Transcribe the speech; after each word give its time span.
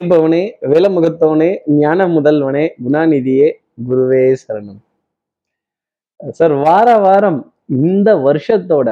இருப்பவனே 0.00 0.42
வேலமுகத்தவனே 0.72 1.48
ஞான 1.78 2.04
முதல்வனே 2.08 2.62
குணாநிதியே 2.82 3.48
குருவே 3.86 4.20
சரணம். 4.42 4.78
சார் 6.38 6.54
வார 6.64 6.88
வாரம் 7.04 7.40
இந்த 7.86 8.08
வருஷத்தோட 8.26 8.88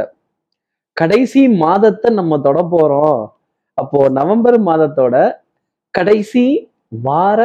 கடைசி 0.97 1.43
மாதத்தை 1.63 2.11
நம்ம 2.19 2.41
தொட 2.47 2.59
போறோம். 2.75 3.23
அப்போ 3.79 4.01
நவம்பர் 4.19 4.59
மாதத்தோட 4.71 5.15
கடைசி 5.95 6.45
வார 7.09 7.41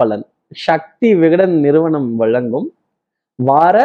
பலன் 0.00 0.26
சக்தி 0.66 1.10
விகடன் 1.14 1.56
நிறுவனம் 1.64 2.10
வழங்கும் 2.22 2.70
வார 3.38 3.76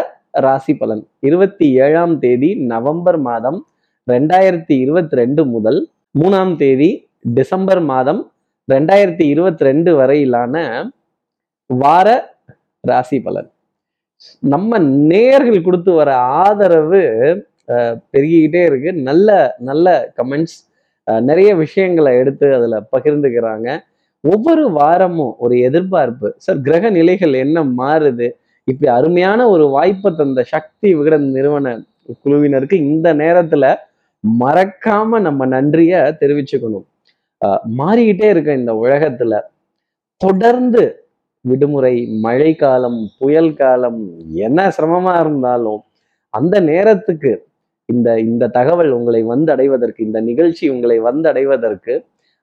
ராசி 0.45 0.75
பலன். 0.81 1.03
இருபத்தி 1.27 1.67
ஏழாம் 1.85 2.15
தேதி 2.23 2.49
நவம்பர் 2.73 3.21
மாதம் 3.29 3.59
ரெண்டாயிரத்தி 4.07 4.75
இருபத்தி 4.85 5.15
ரெண்டு 5.23 5.43
முதல் 5.53 5.79
மூணாம் 6.15 6.55
தேதி 6.63 6.89
டிசம்பர் 7.37 7.83
மாதம் 7.93 8.21
ரெண்டாயிரத்தி 8.71 9.21
இருபத்தி 9.23 9.63
ரெண்டு 9.63 9.95
வரையிலான 9.95 10.55
வார 11.69 12.07
ராசி 12.83 13.21
பலன். 13.21 13.49
நம்ம 14.39 14.79
நேர்கள் 15.11 15.63
கொடுத்து 15.63 15.91
வர 15.91 16.15
ஆதரவு 16.15 17.01
அஹ், 17.67 17.95
பெருகிக்கிட்டே 18.13 18.63
இருக்கு. 18.65 18.93
நல்ல 18.93 19.55
நல்ல 19.59 19.87
கமெண்ட்ஸ் 20.17 20.57
நிறைய 21.21 21.55
விஷயங்களை 21.55 22.17
எடுத்து 22.17 22.55
அதுல 22.55 22.87
பகிர்ந்துக்கிறாங்க. 22.97 23.67
ஒவ்வொரு 24.23 24.71
வாரமும் 24.71 25.35
ஒரு 25.39 25.59
எதிர்பார்ப்பு. 25.59 26.33
சார் 26.37 26.61
கிரக 26.61 26.89
நிலைகள் 26.89 27.33
என்ன 27.33 27.63
மாறுது? 27.77 28.27
இப்படி 28.67 28.91
அருமையான 28.91 29.49
ஒரு 29.49 29.67
வாய்ப்பை 29.67 30.13
தந்த 30.17 30.43
சக்தி 30.43 30.95
விகடன் 30.95 31.31
நிறுவன 31.31 31.67
குழுவினருக்கு 32.25 32.73
இந்த 32.73 33.13
நேரத்துல 33.13 33.65
மறக்காம 34.39 35.19
நம்ம 35.19 35.45
நன்றிய 35.45 36.17
தெரிவிச்சுக்கணும். 36.19 36.85
மாறிக்கிட்டே 37.79 38.27
இருக்க 38.33 38.51
இந்த 38.61 38.73
உலகத்துல. 38.83 39.33
தொடர்ந்து 40.21 40.83
விடுமுறை 41.45 41.95
மழை 42.25 42.51
காலம் 42.61 42.99
புயல் 43.19 43.53
காலம் 43.61 43.99
என்ன 44.47 44.59
சிரமமா 44.77 45.13
இருந்தாலும் 45.23 45.81
அந்த 46.33 46.55
நேரத்துக்கு 46.71 47.31
இந்த 47.89 48.09
இந்த 48.29 48.45
தகவல் 48.57 48.91
உங்களை 48.97 49.21
வந்து 49.33 49.49
அடைவதற்கு 49.55 50.01
இந்த 50.07 50.19
நிகழ்ச்சி 50.29 50.65
உங்களை 50.73 50.97
வந்து 51.09 51.27
அடைவதற்கு 51.31 51.93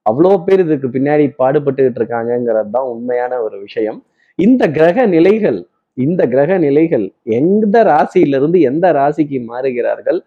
அவ்வளோ 0.06 0.33
பேர் 0.47 0.62
இதுக்கு 0.67 0.89
பின்னாடி 0.97 1.27
பாடுபட்டுக்கிட்டு 1.41 2.01
இருக்காங்கிறது 2.01 2.70
தான் 2.77 2.89
உண்மையான 2.95 3.33
ஒரு 3.47 3.56
விஷயம். 3.67 3.98
இந்த 4.39 4.62
கிரக 4.77 4.98
நிலைகள் 5.17 5.58
இந்த 5.98 6.23
கிரக 6.33 6.53
நிலைகள் 6.67 7.05
எந்த 7.41 7.77
ராசியிலிருந்து 7.91 8.58
எந்த 8.70 8.86
ராசிக்கு 8.98 9.39
மாறுகிறார்கள்? 9.51 10.19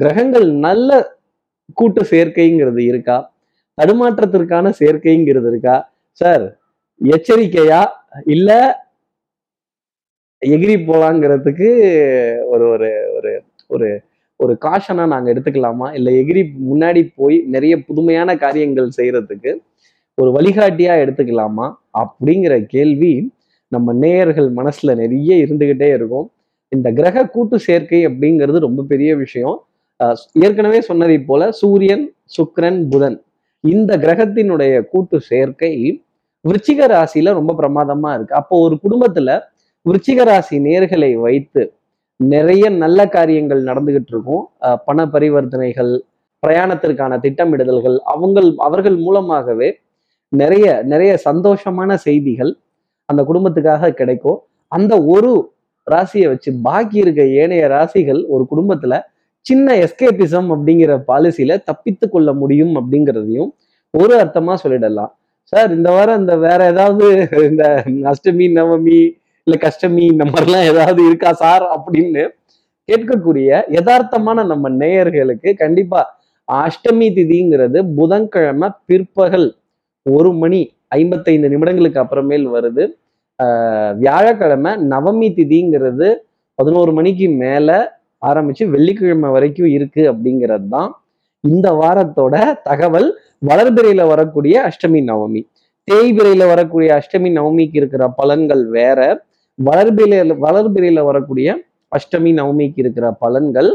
கிரகங்கள் 0.00 0.46
நல்ல 0.66 0.90
கூட்டு 1.78 2.02
சேர்க்கைங்கிறது 2.12 2.82
இருக்கா? 2.90 3.18
தடுமாற்றத்திற்கான 3.78 4.72
சேர்க்கைங்கிறது 4.80 5.48
இருக்கா? 5.52 5.76
சார் 6.20 6.44
எச்சரிக்கையா? 7.00 7.80
இல்ல 8.26 8.50
எகிரி 10.42 10.76
போலாங்கிறதுக்கு 10.88 11.68
ஒரு 12.52 12.64
ஒரு 12.74 12.88
ஒரு 13.16 13.30
ஒரு 13.70 13.88
ஒரு 14.40 14.52
காஷனா 14.64 15.04
நாங்க 15.06 15.28
எடுத்துக்கலாமா? 15.32 15.86
இல்ல 15.94 16.08
எகிரி 16.20 16.42
முன்னாடி 16.70 17.00
போய் 17.16 17.36
நிறைய 17.46 17.74
புதுமையான 17.88 18.36
காரியங்கள் 18.36 18.96
செய்யறதுக்கு 18.98 19.52
ஒரு 20.18 20.30
வழிகாட்டியா 20.36 20.94
எடுத்துக்கலாமா? 21.04 21.66
அப்படிங்கிற 21.98 22.54
கேள்வி 22.66 23.12
நம்ம 23.72 23.92
நேயர்கள் 23.92 24.48
மனசுல 24.54 24.94
நிறைய 24.96 25.30
இருந்துகிட்டே 25.44 25.88
இருக்கும். 25.94 26.26
இந்த 26.72 26.88
கிரக 26.92 27.26
கூட்டு 27.26 27.56
சேர்க்கை 27.58 28.00
அப்படிங்கிறது 28.06 28.58
ரொம்ப 28.58 28.82
பெரிய 28.82 29.10
விஷயம். 29.16 29.56
ஏற்கனவே 30.46 30.80
சொன்னதை 30.80 31.18
போல 31.20 31.50
சூரியன் 31.52 32.04
சுக்ரன் 32.36 32.80
புதன் 32.88 33.18
இந்த 33.64 33.92
கிரகத்தினுடைய 33.96 34.74
கூட்டு 34.90 35.16
சேர்க்கை 35.20 35.72
விருச்சிக 36.44 36.80
ராசியில 36.92 37.32
ரொம்ப 37.38 37.52
பிரமாதமா 37.60 38.10
இருக்கு. 38.14 38.34
அப்போ 38.34 38.54
ஒரு 38.66 38.76
குடும்பத்துல 38.84 39.30
விருச்சிக 39.86 40.22
ராசி 40.24 40.56
நேர்களை 40.58 41.10
வைத்து 41.24 41.62
நிறைய 42.20 42.64
நல்ல 42.82 43.00
காரியங்கள் 43.08 43.62
நடந்துகிட்டு 43.62 44.12
இருக்கும். 44.14 44.44
பண 44.84 45.06
பரிவர்த்தனைகள் 45.06 45.92
பிரயாணத்திற்கான 46.42 47.12
திட்டமிடுதல்கள் 47.24 47.96
அவங்கள் 48.14 48.48
அவர்கள் 48.66 48.96
மூலமாகவே 48.96 49.68
நிறைய 50.32 50.66
நிறைய 50.92 51.12
சந்தோஷமான 51.24 51.90
செய்திகள் 52.06 52.52
அந்த 53.08 53.20
குடும்பத்துக்காக 53.24 53.92
கிடைக்கும். 54.00 54.38
அந்த 54.72 54.94
ஒரு 55.14 55.30
ராசியை 55.86 56.26
வச்சு 56.28 56.50
பாக்கி 56.62 56.98
இருக்க 56.98 57.22
ஏனைய 57.42 57.64
ராசிகள் 57.68 58.20
ஒரு 58.34 58.44
குடும்பத்துல 58.50 58.94
சின்ன 59.40 59.74
எஸ்கேபிசம் 59.74 60.48
அப்படிங்கிற 60.54 61.02
பாலிசியில 61.08 61.62
தப்பித்து 61.64 62.10
கொள்ள 62.10 62.32
முடியும் 62.32 62.74
அப்படிங்கிறதையும் 62.74 63.50
ஒரு 63.90 64.16
அர்த்தமா 64.16 64.54
சொல்லிடலாம். 64.64 65.12
சார் 65.42 65.70
இந்த 65.70 65.90
வாரம் 65.90 66.20
இந்த 66.20 66.36
வேற 66.36 66.66
ஏதாவது 66.66 67.28
இந்த 67.50 67.84
அஷ்டமி 67.86 68.46
நவமி 68.58 68.98
இல்ல 69.44 69.58
கஷ்டமி 69.58 70.04
இந்த 70.04 70.24
மாதிரிலாம் 70.24 70.62
ஏதாவது 70.62 71.06
இருக்கா 71.06 71.32
சார் 71.32 71.62
அப்படின்னு 71.62 72.28
கேட்கக்கூடிய 72.88 73.62
யதார்த்தமான 73.70 74.46
நம்ம 74.46 74.70
நேயர்களுக்கு 74.70 75.54
கண்டிப்பா 75.56 76.20
அஷ்டமி 76.52 77.08
திதிங்கிறது 77.16 77.94
புதன்கிழமை 77.96 78.70
பிற்பகல் 78.86 79.54
ஒரு 80.02 80.32
மணி 80.32 80.60
ஐம்பத்தைந்து 80.88 81.48
நிமிடங்களுக்கு 81.48 82.04
அப்புறமேல் 82.04 82.46
வருது. 82.54 82.84
ஆஹ் 83.42 83.96
வியாழக்கிழமை 83.96 84.72
நவமி 84.72 85.28
திதிங்கிறது 85.38 86.14
பதினோரு 86.54 86.92
மணிக்கு 86.92 87.28
மேல 87.28 87.97
ஆரம்பிச்சு 88.26 88.64
வெள்ளிக்கிழமை 88.74 89.30
வரைக்கும் 89.30 89.70
இருக்கு 89.76 90.02
அப்படிங்கிறது 90.12 90.68
தான் 90.68 90.90
இந்த 91.40 91.68
வாரத்தோட 91.72 92.36
தகவல். 92.62 93.08
வளர்பிறையில 93.46 94.06
வரக்கூடிய 94.06 94.54
அஷ்டமி 94.68 95.00
நவமி. 95.10 95.42
தேய்பிறையில 95.88 96.46
வரக்கூடிய 96.46 96.88
அஷ்டமி 96.98 97.30
நவமிக்கு 97.38 97.76
இருக்கிற 97.80 98.04
பலன்கள் 98.22 98.64
வேற. 98.78 99.26
வளர்பிறையில 99.58 100.34
வளர்பிறையில 100.46 101.04
வரக்கூடிய 101.04 101.48
அஷ்டமி 101.92 102.32
நவமிக்கு 102.40 102.80
இருக்கிற 102.84 103.16
பலன்கள் 103.20 103.70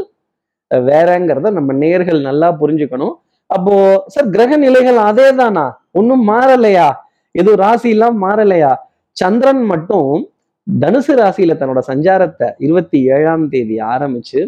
வேறங்கிறத 0.70 1.50
நம்ம 1.50 1.72
நேர்கள் 1.72 2.20
நல்லா 2.20 2.48
புரிஞ்சுக்கணும். 2.60 3.14
அப்போ 3.46 3.74
சார் 4.06 4.30
கிரக 4.30 4.56
நிலைகள் 4.56 4.96
அதே 4.96 5.34
தானா 5.34 5.64
ஒன்றும் 5.92 6.28
மாறலையா? 6.28 6.86
எதுவும் 7.32 7.58
ராசி 7.58 7.90
எல்லாம் 7.90 8.16
மாறலையா? 8.22 8.72
சந்திரன் 9.10 9.62
மட்டும் 9.62 10.28
தனுசு 10.66 11.14
ராசியில 11.18 11.54
தன்னோட 11.56 11.80
சஞ்சாரத்தை 11.88 12.46
இருபத்தி 12.66 12.98
ஏழாம் 13.14 13.44
தேதி 13.48 13.76
ஆரம்பிச்சு 13.94 14.40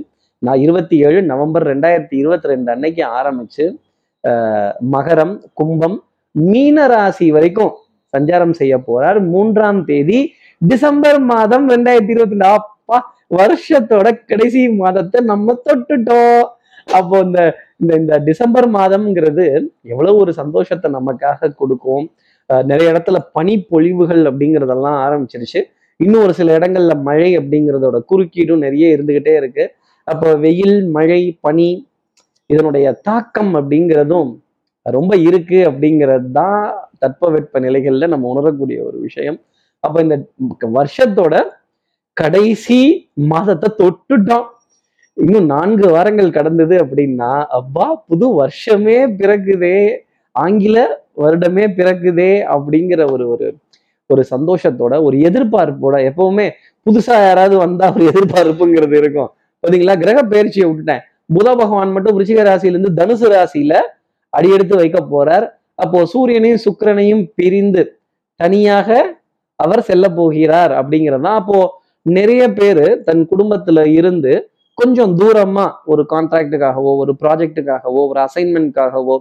நான் 0.42 0.60
இருபத்தி 0.64 0.96
ஏழு 1.06 1.18
நவம்பர் 1.30 1.64
ரெண்டாயிரத்தி 1.70 2.16
இருபத்தி 2.16 2.48
ரெண்டு 2.48 2.68
அன்னைக்கு 2.72 3.02
ஆரம்பிச்சு 3.18 3.64
அஹ், 4.24 4.72
மகரம் 4.92 5.34
கும்பம் 5.54 5.96
மீன 6.34 6.86
ராசி 6.86 7.26
வரைக்கும் 7.30 7.72
சஞ்சாரம் 8.12 8.54
செய்ய 8.58 8.74
போறார். 8.88 9.18
மூன்றாம் 9.30 9.80
தேதி 9.84 10.18
டிசம்பர் 10.62 11.18
மாதம் 11.30 11.64
ரெண்டாயிரத்தி 11.70 12.12
இருபத்தி 12.14 12.36
ரெண்டு. 12.36 12.48
அப்பா 12.56 12.98
வருஷத்தோட 13.38 14.06
கடைசி 14.30 14.60
மாதத்தை 14.76 15.20
நம்ம 15.30 15.54
தொட்டுட்டோம். 15.66 16.42
அப்போ 16.90 17.16
இந்த 17.26 17.40
இந்த 17.80 17.92
இந்த 18.00 18.14
டிசம்பர் 18.26 18.68
மாதம்ங்கிறது 18.74 19.44
எவ்வளவு 19.90 20.16
ஒரு 20.18 20.32
சந்தோஷத்தை 20.34 20.90
நமக்காக 20.92 21.50
கொடுக்கும். 21.56 22.04
நிறைய 22.64 22.92
இடத்துல 22.92 23.18
பனி 23.32 23.54
பொழிவுகள் 23.70 24.22
அப்படிங்கிறதெல்லாம் 24.30 24.98
ஆரம்பிச்சிருச்சு. 25.04 25.60
இன்னும் 26.00 26.22
ஒரு 26.24 26.32
சில 26.38 26.48
இடங்கள்ல 26.58 26.94
மழை 27.08 27.30
அப்படிங்கிறதோட 27.38 27.98
குறுக்கீடும் 28.10 28.64
நிறைய 28.66 28.86
இருந்துகிட்டே 28.96 29.34
இருக்கு. 29.40 29.64
அப்போ 30.08 30.28
வெயில் 30.44 30.76
மழை 30.96 31.22
பனி 31.40 31.68
இதனுடைய 32.50 32.86
தாக்கம் 33.08 33.52
அப்படிங்கிறதும் 33.60 34.30
ரொம்ப 34.86 35.12
இருக்கு 35.28 35.58
அப்படிங்கிறது 35.70 36.28
தான் 36.32 36.60
தட்பவெட்ப 37.02 37.60
நிலைகள்ல 37.66 38.08
நம்ம 38.12 38.28
உணரக்கூடிய 38.32 38.78
ஒரு 38.88 38.98
விஷயம். 39.06 39.38
அப்ப 39.84 39.96
இந்த 40.06 40.16
வருஷத்தோட 40.78 41.34
கடைசி 42.16 42.78
மாதத்தை 43.32 43.68
தொட்டுட்டோம். 43.80 44.46
இன்னும் 45.16 45.48
நான்கு 45.54 45.86
வாரங்கள் 45.94 46.36
கடந்தது 46.38 46.74
அப்படின்னா 46.84 47.30
அப்பா 47.58 47.86
புது 48.08 48.26
வருஷமே 48.40 48.98
பிறக்குதே 49.20 49.78
ஆங்கில 50.34 50.78
வருடமே 51.22 51.64
பிறக்குதே 51.78 52.32
அப்படிங்கிற 52.54 53.02
ஒரு 53.14 53.24
ஒரு 53.34 53.46
ஒரு 54.10 54.22
சந்தோஷத்தோட 54.30 54.94
ஒரு 55.02 55.16
எதிர்பார்ப்போட 55.18 55.96
எப்பவுமே 56.10 56.46
புதுசா 56.86 57.14
யாராவது 57.22 57.56
வந்தா 57.56 57.86
ஒரு 57.94 58.04
எதிர்பார்ப்புங்கிறது 58.04 58.96
இருக்கும். 58.96 59.30
பாத்தீங்களா? 59.64 59.94
கிரக 59.98 60.18
பயிற்சியை 60.22 60.66
விட்டுட்டேன். 60.68 61.02
புத 61.36 61.46
பகவான் 61.56 61.92
மட்டும் 61.92 62.14
விருச்சிக 62.16 62.42
ராசியிலிருந்து 62.48 62.90
தனுசு 62.98 63.28
ராசியில 63.32 63.74
அடியெடுத்து 64.32 64.74
வைக்க 64.76 64.98
போறார். 65.14 65.46
அப்போ 65.74 65.98
சூரியனையும் 66.12 66.62
சுக்கிரனையும் 66.66 67.24
பிரிந்து 67.34 67.82
தனியாக 68.40 68.88
அவர் 69.60 69.82
செல்ல 69.82 70.06
போகிறார் 70.10 70.72
அப்படிங்கிறதான் 70.72 71.38
அப்போ 71.40 71.58
நிறைய 72.06 72.42
பேரு 72.52 72.86
தன் 73.04 73.22
குடும்பத்துல 73.30 73.84
இருந்து 73.98 74.32
கொஞ்சம் 74.78 75.12
தூரமா 75.16 75.64
ஒரு 75.84 76.02
கான்ட்ராக்டுக்காகவோ 76.12 76.92
ஒரு 77.02 77.12
ப்ராஜெக்டுக்காகவோ 77.22 78.00
ஒரு 78.08 78.20
அசைன்மெண்ட்காகவோ 78.20 79.16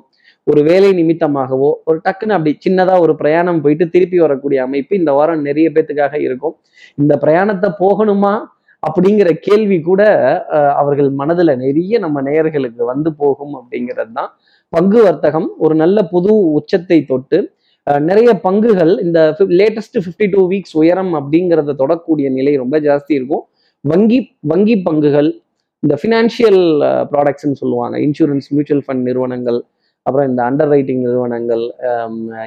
ஒரு 0.48 0.62
வேலை 0.70 0.90
நிமித்தமாகவோ 0.98 1.70
ஒரு 1.90 1.98
டக்குன்னு 2.06 2.36
அப்படி 2.38 2.52
சின்னதாக 2.66 3.04
ஒரு 3.06 3.14
பிரயாணம் 3.22 3.62
போயிட்டு 3.64 3.86
திருப்பி 3.94 4.18
வரக்கூடிய 4.24 4.60
அமைப்பு 4.68 4.94
இந்த 5.02 5.12
வாரம் 5.18 5.46
நிறைய 5.48 5.68
பேத்துக்காக 5.76 6.16
இருக்கும். 6.26 6.56
இந்த 7.02 7.14
பிரயாணத்தை 7.24 7.70
போகணுமா 7.84 8.34
அப்படிங்கிற 8.84 9.30
கேள்வி 9.48 9.78
கூட 9.88 10.02
அவர்கள் 10.82 11.10
மனதில் 11.22 11.54
நிறைய 11.64 12.00
நம்ம 12.04 12.22
நேயர்களுக்கு 12.28 12.84
வந்து 12.92 13.10
போகும் 13.22 13.54
அப்படிங்கிறது 13.60 14.14
தான் 14.20 14.32
பங்கு 14.74 15.00
வர்த்தகம் 15.08 15.48
ஒரு 15.66 15.76
நல்ல 15.84 15.98
புது 16.14 16.32
உச்சத்தை 16.60 17.00
தொட்டு 17.12 17.40
நிறைய 18.10 18.30
பங்குகள் 18.46 18.94
இந்த 19.06 19.20
லேட்டஸ்ட் 19.60 19.98
ஃபிஃப்டி 20.04 20.28
டூ 20.34 20.42
வீக்ஸ் 20.52 20.76
உயரம் 20.82 21.12
அப்படிங்கிறத 21.20 21.76
தொடக்கூடிய 21.82 22.28
நிலை 22.38 22.54
ரொம்ப 22.64 22.76
ஜாஸ்தி 22.88 23.14
இருக்கும். 23.20 23.44
வங்கி 23.84 24.20
வங்கி 24.52 24.76
பங்குகள் 24.88 25.30
இந்த 25.84 25.96
ஃபினான்ஷியல் 26.02 26.62
ப்ராடக்ட்ஸ்ன்னு 27.12 27.60
சொல்லுவாங்க. 27.62 27.96
இன்சூரன்ஸ் 28.06 28.48
மியூச்சுவல் 28.54 28.84
ஃபண்ட் 28.86 29.06
நிறுவனங்கள் 29.10 29.60
அப்புறம் 30.06 30.28
இந்த 30.30 30.42
அண்டர் 30.50 30.72
ரைட்டிங் 30.74 31.04
நிறுவனங்கள் 31.06 31.64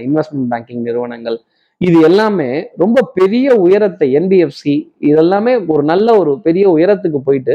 இன்வெஸ்ட்மெண்ட் 0.06 0.50
பேங்கிங் 0.52 0.84
நிறுவனங்கள் 0.88 1.38
இது 1.81 1.99
எல்லாமே 2.00 2.50
ரொம்ப 2.82 3.02
பெரிய 3.19 3.49
உயரத்தை 3.64 4.06
என்பிஎஃப்சி 4.19 4.75
இதெல்லாமே 5.10 5.52
ஒரு 5.72 5.82
நல்ல 5.82 6.16
ஒரு 6.20 6.32
பெரிய 6.46 6.64
உயரத்துக்கு 6.76 7.20
போயிட்டு 7.28 7.55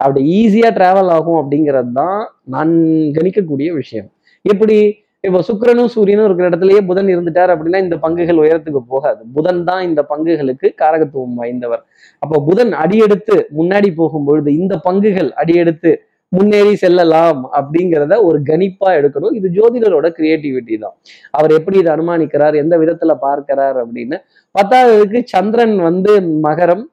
அப்படி 0.00 0.20
ஈஸியா 0.38 0.70
டிராவல் 0.78 1.10
ஆகும் 1.16 1.38
அப்படிங்கிறது 1.40 1.90
தான் 2.00 2.18
நான் 2.54 2.72
கணிக்கக்கூடிய 3.16 3.68
விஷயம். 3.80 4.08
எப்படி? 4.44 4.76
இப்போ 5.24 5.38
சுக்கிரனும் 5.46 5.92
சூரியனும் 5.94 6.26
இருக்கிற 6.26 6.48
இடத்துலயே 6.50 6.80
புதன் 6.88 7.08
இருந்துட்டார் 7.14 7.52
அப்படின்னா 7.54 7.78
இந்த 7.84 7.96
பங்குகள் 8.02 8.40
உயரத்துக்கு 8.42 8.80
போகாது. 8.92 9.20
புதன் 9.36 9.62
தான் 9.68 9.82
இந்த 9.88 10.00
பங்குகளுக்கு 10.10 10.68
காரகத்துவம் 10.82 11.38
வாய்ந்தவர். 11.40 11.82
அப்போ 12.22 12.36
புதன் 12.48 12.72
அடியெடுத்து 12.82 13.36
முன்னாடி 13.58 13.90
போகும் 14.00 14.26
பொழுது 14.28 14.50
இந்த 14.60 14.74
பங்குகள் 14.86 15.30
அடியெடுத்து 15.42 15.92
முன்னேறி 16.36 16.74
செல்லலாம் 16.82 17.40
அப்படிங்கிறத 17.58 18.14
ஒரு 18.28 18.38
கணிப்பா 18.50 18.88
எடுக்கணும். 18.98 19.34
இது 19.38 19.48
ஜோதிடரோட 19.56 20.06
கிரியேட்டிவிட்டி 20.18 20.76
தான். 20.84 20.94
அவர் 21.38 21.52
எப்படி 21.58 21.76
இதை 21.82 21.90
அனுமானிக்கிறார்? 21.96 22.56
எந்த 22.62 22.74
விதத்துல 22.82 23.14
பார்க்கிறார் 23.26 23.78
அப்படின்னு. 23.84 24.18
பத்தாவதுக்கு 24.54 25.20
சந்திரன் 25.34 25.76
வந்து 25.88 26.14
மகரம் 26.46 26.84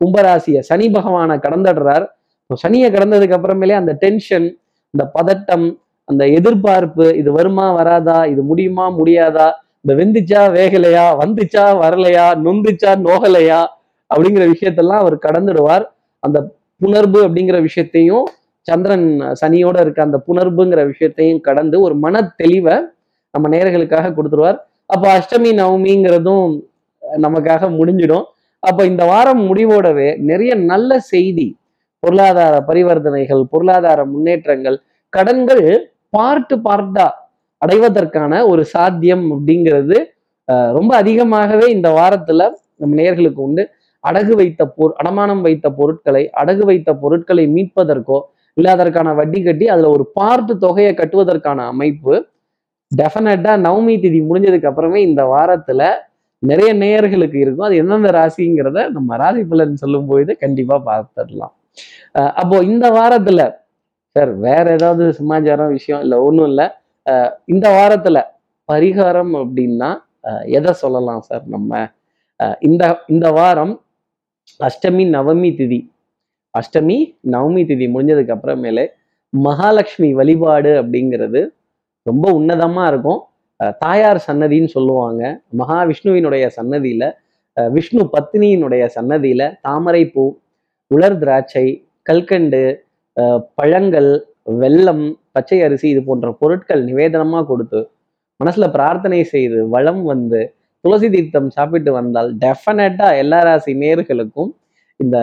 கும்பராசிய 0.00 0.58
சனி 0.70 0.88
பகவானை 0.96 1.36
கடந்துடுறார். 1.46 2.06
சனியை 2.50 2.88
கடந்ததுக்கு 2.94 3.36
அப்புறமேலே 3.36 3.74
அந்த 3.80 3.92
டென்ஷன் 4.04 4.46
இந்த 4.94 5.04
பதட்டம் 5.16 5.66
அந்த 6.08 6.22
எதிர்பார்ப்பு 6.38 7.04
இது 7.18 7.30
வருமா 7.36 7.66
வராதா 7.76 8.16
இது 8.30 8.42
முடியுமா 8.50 8.86
முடியாதா 8.96 9.48
இந்த 9.82 9.92
வெந்துச்சா 10.00 10.40
வேகலையா 10.56 11.04
வந்துச்சா 11.20 11.66
வரலையா 11.82 12.24
நொந்துச்சா 12.46 12.92
நோகலையா 13.06 13.60
அப்படிங்கிற 14.10 14.44
விஷயத்தெல்லாம் 14.54 15.02
அவர் 15.04 15.16
கடந்துடுவார். 15.26 15.84
அந்த 16.22 16.38
புணர்வு 16.80 17.20
அப்படிங்கிற 17.26 17.58
விஷயத்தையும் 17.68 18.26
சந்திரன் 18.68 19.06
சனியோட 19.40 19.76
இருக்க 19.84 20.00
அந்த 20.06 20.18
புணர்வுங்கிற 20.26 20.80
விஷயத்தையும் 20.90 21.44
கடந்து 21.48 21.76
ஒரு 21.86 21.94
மன 22.04 22.22
தெளிவை 22.40 22.76
நம்ம 23.34 23.48
நேர்களுக்காக 23.54 24.12
கொடுத்துருவார். 24.16 24.58
அப்போ 24.94 25.06
அஷ்டமி 25.18 25.50
நவமிங்கிறதும் 25.60 26.46
நமக்காக 27.24 27.68
முடிஞ்சிடும். 27.78 28.26
அப்போ 28.62 28.82
இந்த 28.90 29.02
வாரம் 29.10 29.42
முடிவோடவே 29.48 30.08
நிறைய 30.30 30.52
நல்ல 30.70 30.98
செய்தி 31.12 31.46
பொருளாதார 32.02 32.54
பரிவர்த்தனைகள் 32.68 33.42
பொருளாதார 33.52 34.00
முன்னேற்றங்கள் 34.12 34.76
கடன்கள் 35.12 35.64
பார்ட்டு 36.16 36.56
பார்ட்டா 36.66 37.06
அடைவதற்கான 37.62 38.32
ஒரு 38.52 38.62
சாத்தியம் 38.74 39.24
அப்படிங்கிறது 39.34 39.96
ரொம்ப 40.76 40.92
அதிகமாகவே 41.02 41.66
இந்த 41.76 41.88
வாரத்துல 41.98 42.42
நம்ம 42.80 42.96
நேர்களுக்கு 43.00 43.40
உண்டு. 43.46 43.64
அடகு 44.04 44.34
வைத்த 44.40 44.62
பொரு 44.76 44.92
அடமானம் 45.00 45.42
வைத்த 45.46 45.66
பொருட்களை 45.78 46.22
அடகு 46.42 46.64
வைத்த 46.68 46.90
பொருட்களை 47.02 47.44
மீட்பதற்கோ 47.56 48.18
இல்லை 48.56 48.70
அதற்கான 48.76 49.12
வட்டி 49.18 49.40
கட்டி 49.42 49.66
அதுல 49.74 49.90
ஒரு 49.96 50.04
பார்ட் 50.16 50.52
தொகையை 50.64 50.92
கட்டுவதற்கான 50.94 51.66
அமைப்பு. 51.72 52.14
டெஃபினட்டா 52.92 53.52
நவமி 53.64 53.94
திதி 54.02 54.20
முடிஞ்சதுக்கு 54.28 54.70
அப்புறமே 54.70 55.00
இந்த 55.02 55.22
வாரத்துல 55.32 55.82
நிறைய 56.42 56.70
நேயர்களுக்கு 56.82 57.38
இருக்கும். 57.42 57.66
அது 57.68 57.80
எந்தெந்த 57.82 58.10
ராசிங்கிறத 58.16 58.82
நம்ம 58.92 59.16
ராசி 59.16 59.42
பலன் 59.50 59.80
சொல்லும் 59.82 60.08
போது 60.10 60.32
கண்டிப்பா 60.42 60.76
பார்த்துடலாம். 60.86 61.54
அப்போ 62.40 62.56
இந்த 62.70 62.86
வாரத்துல 62.96 63.40
சார் 64.16 64.32
வேற 64.46 64.64
ஏதாவது 64.76 65.04
சமாச்சாரம் 65.18 65.74
விஷயம் 65.76 66.02
இல்லை 66.04 66.18
ஒன்றும் 66.26 66.48
இல்லை. 66.50 66.66
இந்த 67.48 67.66
வாரத்துல 67.76 68.18
பரிகாரம் 68.68 69.34
அப்படின்னா 69.40 69.90
எதை 70.58 70.72
சொல்லலாம் 70.82 71.22
சார் 71.28 71.44
நம்ம 71.48 71.70
அஹ், 72.40 72.56
இந்த 72.60 72.82
இந்த 73.08 73.26
வாரம் 73.32 73.72
அஷ்டமி 74.60 75.04
நவமி 75.14 75.50
திதி 75.58 75.78
அஷ்டமி 76.54 76.98
நவமி 77.34 77.62
திதி 77.70 77.86
முடிஞ்சதுக்கு 77.94 78.34
அப்புறமேலே 78.36 78.84
மகாலட்சுமி 79.32 80.08
வழிபாடு 80.20 80.70
அப்படிங்கிறது 80.80 81.40
ரொம்ப 82.06 82.26
உன்னதமா 82.38 82.84
இருக்கும். 82.92 83.20
தாயார் 83.80 84.20
சன்னதின்னு 84.26 84.70
சொல்லுவாங்க. 84.76 85.22
மகாவிஷ்ணுவினுடைய 85.60 86.44
சன்னதியில 86.58 87.04
விஷ்ணு 87.56 88.02
பத்னியினுடைய 88.14 88.82
சன்னதியில 88.96 89.42
தாமரைப்பூ 89.66 90.24
உலர் 90.90 91.18
திராட்சை 91.22 91.66
கல்கண்டு 92.08 92.62
பழங்கள் 93.58 94.10
வெல்லம் 94.60 95.04
பச்சை 95.32 95.58
அரிசி 95.66 95.86
இது 95.94 96.00
போன்ற 96.06 96.28
பொருட்கள் 96.40 96.82
நிவேதனமாக 96.88 97.44
கொடுத்து 97.50 97.80
மனசுல 98.40 98.66
பிரார்த்தனை 98.76 99.20
செய்து 99.32 99.58
வளம் 99.74 100.02
வந்து 100.12 100.40
துளசி 100.84 101.08
தீர்த்தம் 101.14 101.50
சாப்பிட்டு 101.56 101.90
வந்தால் 101.98 102.28
டெஃபினட்டா 102.44 103.08
எல்லா 103.22 103.40
ராசி 103.40 103.72
நேர்களுக்கும் 103.82 104.50
இந்த 105.00 105.18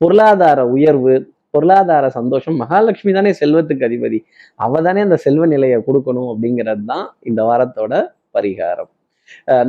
பொருளாதார 0.00 0.60
உயர்வு 0.74 1.14
பொருளாதார 1.54 2.04
சந்தோஷம் 2.16 2.56
மகாலட்சுமி 2.62 3.12
தானே 3.12 3.30
செல்வத்துக்கு 3.40 3.86
அதிபதி. 3.88 4.18
அவ 4.60 4.80
தானே 4.86 5.00
அந்த 5.06 5.16
செல்வ 5.24 5.44
நிலையை 5.54 5.78
கொடுக்கணும் 5.86 6.28
அப்படிங்கிறது 6.32 6.84
தான் 6.90 7.06
இந்த 7.22 7.40
வாரத்தோட 7.48 7.92
பரிகாரம். 8.36 8.90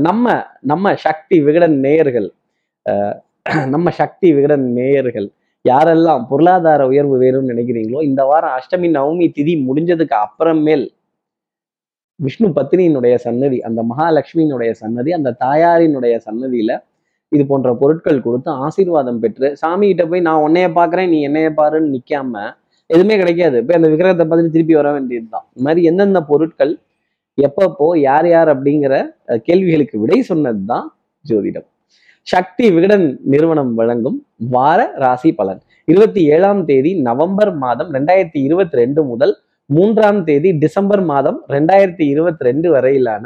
நம்ம 0.07 0.25
நம்ம 0.71 0.95
சக்தி 1.05 1.37
விகடன் 1.47 1.77
நேயர்கள் 1.85 2.29
நம்ம 3.73 3.89
சக்தி 3.99 4.27
விகடன் 4.37 4.65
நேயர்கள் 4.77 5.27
யாரெல்லாம் 5.65 6.23
பொருளாதார 6.29 6.81
உயர்வு 6.91 7.15
வேணும்னு 7.21 7.51
நினைக்கிறீங்களோ 7.53 7.99
இந்த 8.07 8.21
வாரம் 8.29 8.53
அஷ்டமி 8.57 8.87
நவமி 8.95 9.25
திதி 9.37 9.53
முடிஞ்சதுக்கு 9.67 10.15
அப்புறமேல் 10.17 10.85
விஷ்ணு 12.19 12.47
பத்தினியினுடைய 12.49 13.15
சன்னதி 13.25 13.57
அந்த 13.67 13.81
மகாலட்சுமியினுடைய 13.91 14.71
சன்னதி 14.81 15.11
அந்த 15.17 15.33
தாயாரினுடைய 15.43 16.15
சன்னதியில 16.27 16.73
இது 17.31 17.43
போன்ற 17.51 17.69
பொருட்கள் 17.81 18.25
கொடுத்து 18.25 18.49
ஆசீர்வாதம் 18.65 19.21
பெற்று 19.23 19.47
சாமிகிட்ட 19.61 20.03
போய் 20.11 20.25
நான் 20.27 20.43
உன்னைய 20.45 20.67
பாக்குறேன் 20.79 21.09
நீ 21.13 21.17
என்னைய 21.27 21.49
பாருன்னு 21.59 21.93
நிக்காம 21.95 22.43
எதுவுமே 22.89 23.15
கிடைக்காது. 23.21 23.57
போய் 23.65 23.77
அந்த 23.79 23.87
விக்கிரகத்தை 23.91 24.25
பார்த்துட்டு 24.25 24.55
திருப்பி 24.55 24.75
வர 24.79 24.91
வேண்டியதுதான். 24.97 25.45
இந்த 25.49 25.63
மாதிரி 25.67 25.81
எந்தெந்த 25.89 26.19
பொருட்கள் 26.29 26.73
எப்பப்போ 27.37 27.87
யார் 28.09 28.27
யார் 28.35 28.49
அப்படிங்கிற 28.53 28.93
கேள்விகளுக்கு 29.47 29.97
விடை 30.03 30.19
சொன்னதுதான் 30.29 30.85
ஜோதிடம். 31.25 31.67
சக்தி 32.27 32.65
விகடன் 32.75 33.05
நிறுவனம் 33.33 33.73
வழங்கும் 33.79 34.17
வார 34.53 34.79
ராசி 35.03 35.29
பலன். 35.39 35.59
இருபத்தி 35.87 36.21
ஏழாம் 36.35 36.61
தேதி 36.69 36.91
நவம்பர் 37.09 37.51
மாதம் 37.63 37.91
ரெண்டாயிரத்தி 37.97 38.39
இருபத்தி 38.47 38.75
ரெண்டு 38.81 39.01
முதல் 39.11 39.33
மூன்றாம் 39.69 40.19
தேதி 40.29 40.49
டிசம்பர் 40.63 41.03
மாதம் 41.11 41.39
ரெண்டாயிரத்தி 41.55 42.05
இருபத்தி 42.13 42.43
ரெண்டு 42.49 42.67
வரையிலான 42.75 43.25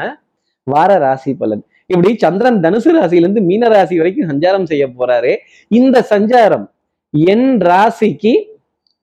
வார 0.67 0.91
ராசி 1.05 1.31
பலன். 1.41 1.63
இப்படி 1.91 2.09
சந்திரன் 2.21 2.59
தனுசு 2.63 2.91
ராசியிலிருந்து 2.95 3.41
மீன 3.47 3.69
ராசி 3.69 3.95
வரைக்கும் 3.99 4.29
சஞ்சாரம் 4.31 4.69
செய்ய 4.69 4.83
போறாரு. 4.91 5.31
இந்த 5.71 5.97
சஞ்சாரம் 6.11 6.65
என் 7.13 7.49
ராசிக்கு 7.67 8.33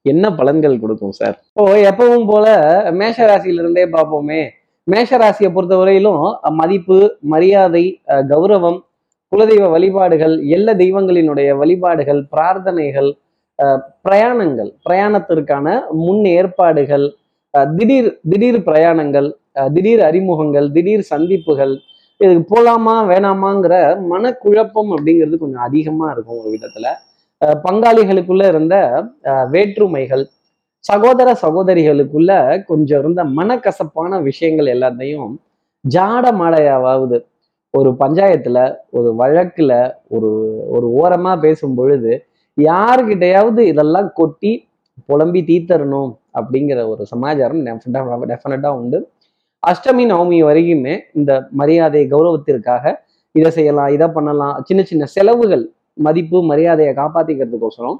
என்ன 0.04 0.26
பலன்கள் 0.36 0.80
கொடுக்கும் 0.80 1.16
சார் 1.16 1.36
இப்போ 1.48 1.62
எப்பவும் 1.88 2.26
போல 2.26 2.46
மேஷ 2.98 3.16
ராசியிலிருந்தே 3.30 3.84
பார்ப்போமே. 3.94 4.40
மேஷ 4.86 5.10
ராசியை 5.22 5.50
பொறுத்தவரையிலும் 5.50 6.20
வரையிலும் 6.20 6.56
மதிப்பு 6.58 6.98
மரியாதை 7.32 7.82
அஹ், 8.08 8.24
கௌரவம் 8.30 8.78
குலதெய்வ 9.32 9.66
வழிபாடுகள் 9.70 10.34
எல்லா 10.50 10.72
தெய்வங்களினுடைய 10.74 11.48
வழிபாடுகள் 11.56 12.20
பிரார்த்தனைகள் 12.32 13.10
பிரயாணங்கள் 14.04 14.70
பிரயாணத்திற்கான 14.86 15.66
முன் 16.02 16.24
ஏற்பாடுகள் 16.34 17.06
அஹ், 17.54 17.68
திடீர் 17.76 18.10
திடீர் 18.30 18.60
பிரயாணங்கள் 18.64 19.28
அஹ், 19.56 19.70
திடீர் 19.74 20.02
அறிமுகங்கள் 20.02 20.68
திடீர் 20.72 21.04
சந்திப்புகள் 21.10 21.74
இதுக்கு 22.20 22.44
போகலாமா 22.44 22.94
வேணாமாங்கிற 23.10 23.74
மனக்குழப்பம் 24.12 24.90
அப்படிங்கிறது 24.94 25.36
கொஞ்சம் 25.36 25.66
அதிகமாக 25.66 26.12
இருக்கும் 26.14 26.40
ஒரு 26.40 26.50
விதத்தில். 26.50 26.90
பங்காளிகளுக்குள்ள 27.66 28.44
இருந்த 28.46 28.76
வேற்றுமைகள் 29.50 30.24
சகோதர 30.84 31.28
சகோதரிகளுக்குள்ள 31.42 32.32
கொஞ்சம் 32.64 33.00
இருந்த 33.00 33.24
மனக்கசப்பான 33.38 34.20
விஷயங்கள் 34.22 34.66
எல்லாத்தையும் 34.66 35.32
ஜாட 35.84 36.24
மாடையாவது 36.40 37.18
ஒரு 37.74 37.90
பஞ்சாயத்துல 38.00 38.58
ஒரு 38.90 39.10
வழக்குல 39.20 39.72
ஒரு 40.08 40.30
ஒரு 40.76 40.86
ஓரமா 41.00 41.32
பேசும் 41.40 41.74
பொழுது 41.74 42.12
யாருக்கிட்டையாவது 42.58 43.60
இதெல்லாம் 43.72 44.08
கொட்டி 44.12 44.52
புலம்பி 45.08 45.40
தீத்தரணும் 45.42 46.12
அப்படிங்கிற 46.38 46.80
ஒரு 46.88 47.02
சமாச்சாரம் 47.06 47.62
டெஃபினட்டா 48.30 48.70
உண்டு. 48.80 48.98
அஷ்டமி 49.62 50.04
நவமி 50.10 50.38
வரைக்குமே 50.48 50.94
இந்த 51.18 51.32
மரியாதை 51.50 52.02
கௌரவத்திற்காக 52.12 52.92
இதை 53.34 53.50
செய்யலாம் 53.50 53.90
இதை 53.96 54.06
பண்ணலாம் 54.08 54.56
சின்ன 54.68 54.80
சின்ன 54.82 55.06
செலவுகள் 55.14 55.64
மதிப்பு 56.06 56.38
மரியாதையை 56.50 56.92
காப்பாத்திக்கிறதுக்கோசரம் 57.00 57.98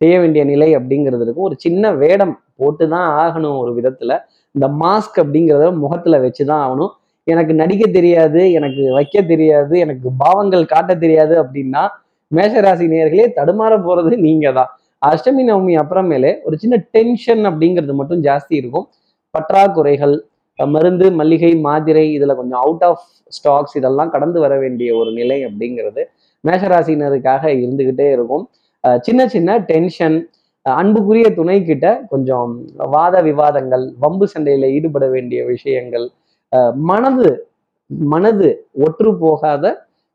செய்ய 0.00 0.14
வேண்டிய 0.20 0.42
நிலை 0.44 0.68
அப்படிங்கிறது 0.76 1.24
இருக்கும் 1.24 1.48
ஒரு 1.48 1.56
சின்ன 1.58 1.92
வேடம் 2.02 2.34
போட்டு 2.56 2.84
தான் 2.94 3.08
ஆகணும் 3.24 3.58
ஒரு 3.62 3.72
விதத்துல. 3.78 4.12
இந்த 4.54 4.66
மாஸ்க் 4.82 5.18
அப்படிங்கிறத 5.22 5.66
முகத்துல 5.84 6.18
வச்சுதான் 6.24 6.62
ஆகணும். 6.66 6.92
எனக்கு 7.26 7.52
நடிக்க 7.60 7.84
தெரியாது 7.98 8.40
எனக்கு 8.58 8.82
வைக்க 8.96 9.16
தெரியாது 9.32 9.74
எனக்கு 9.84 10.08
பாவங்கள் 10.22 10.64
காட்ட 10.72 10.92
தெரியாது 11.04 11.34
அப்படின்னா 11.42 11.82
மேஷராசி 12.30 12.86
நேர்களே 12.94 13.26
தடுமாற 13.38 13.72
போறது 13.86 14.16
நீங்க 14.26 14.46
தான் 14.58 14.70
அஷ்டமி 15.02 15.42
நவமி 15.48 15.74
அப்புறமேலே 15.82 16.32
ஒரு 16.46 16.56
சின்ன 16.62 16.76
டென்ஷன் 16.96 17.42
அப்படிங்கிறது 17.50 17.94
மட்டும் 18.00 18.22
ஜாஸ்தி 18.28 18.54
இருக்கும். 18.60 18.86
பற்றாக்குறைகள் 19.34 20.14
மருந்து 20.58 21.12
மல்லிகை 21.12 21.56
மாதிரை 21.56 22.18
இதுல 22.18 22.34
கொஞ்சம் 22.36 22.60
அவுட் 22.60 22.82
ஆஃப் 22.82 23.02
ஸ்டாக்ஸ் 23.36 23.76
இதெல்லாம் 23.76 24.10
கடந்து 24.10 24.40
வர 24.40 24.58
வேண்டிய 24.58 24.96
ஒரு 24.96 25.12
நிலை 25.12 25.46
அப்படிங்கிறது 25.46 26.02
மேஷராசினருக்காக 26.44 27.42
இருந்துகிட்டே 27.56 28.12
இருக்கும். 28.12 28.44
அஹ் 28.88 28.98
சின்ன 29.00 29.28
சின்ன 29.28 29.58
டென்ஷன் 29.58 30.28
அன்புக்குரிய 30.62 31.34
துணை 31.34 31.64
கிட்ட 31.64 32.04
கொஞ்சம் 32.08 32.64
வாத 32.76 33.22
விவாதங்கள் 33.22 33.92
வம்பு 33.98 34.26
சண்டையில 34.38 34.70
ஈடுபட 34.70 35.06
வேண்டிய 35.08 35.44
விஷயங்கள் 35.44 36.08
அஹ் 36.56 36.74
மனது 36.74 37.48
மனது 37.86 38.48
ஒற்று 38.78 39.18
போகாத 39.18 39.64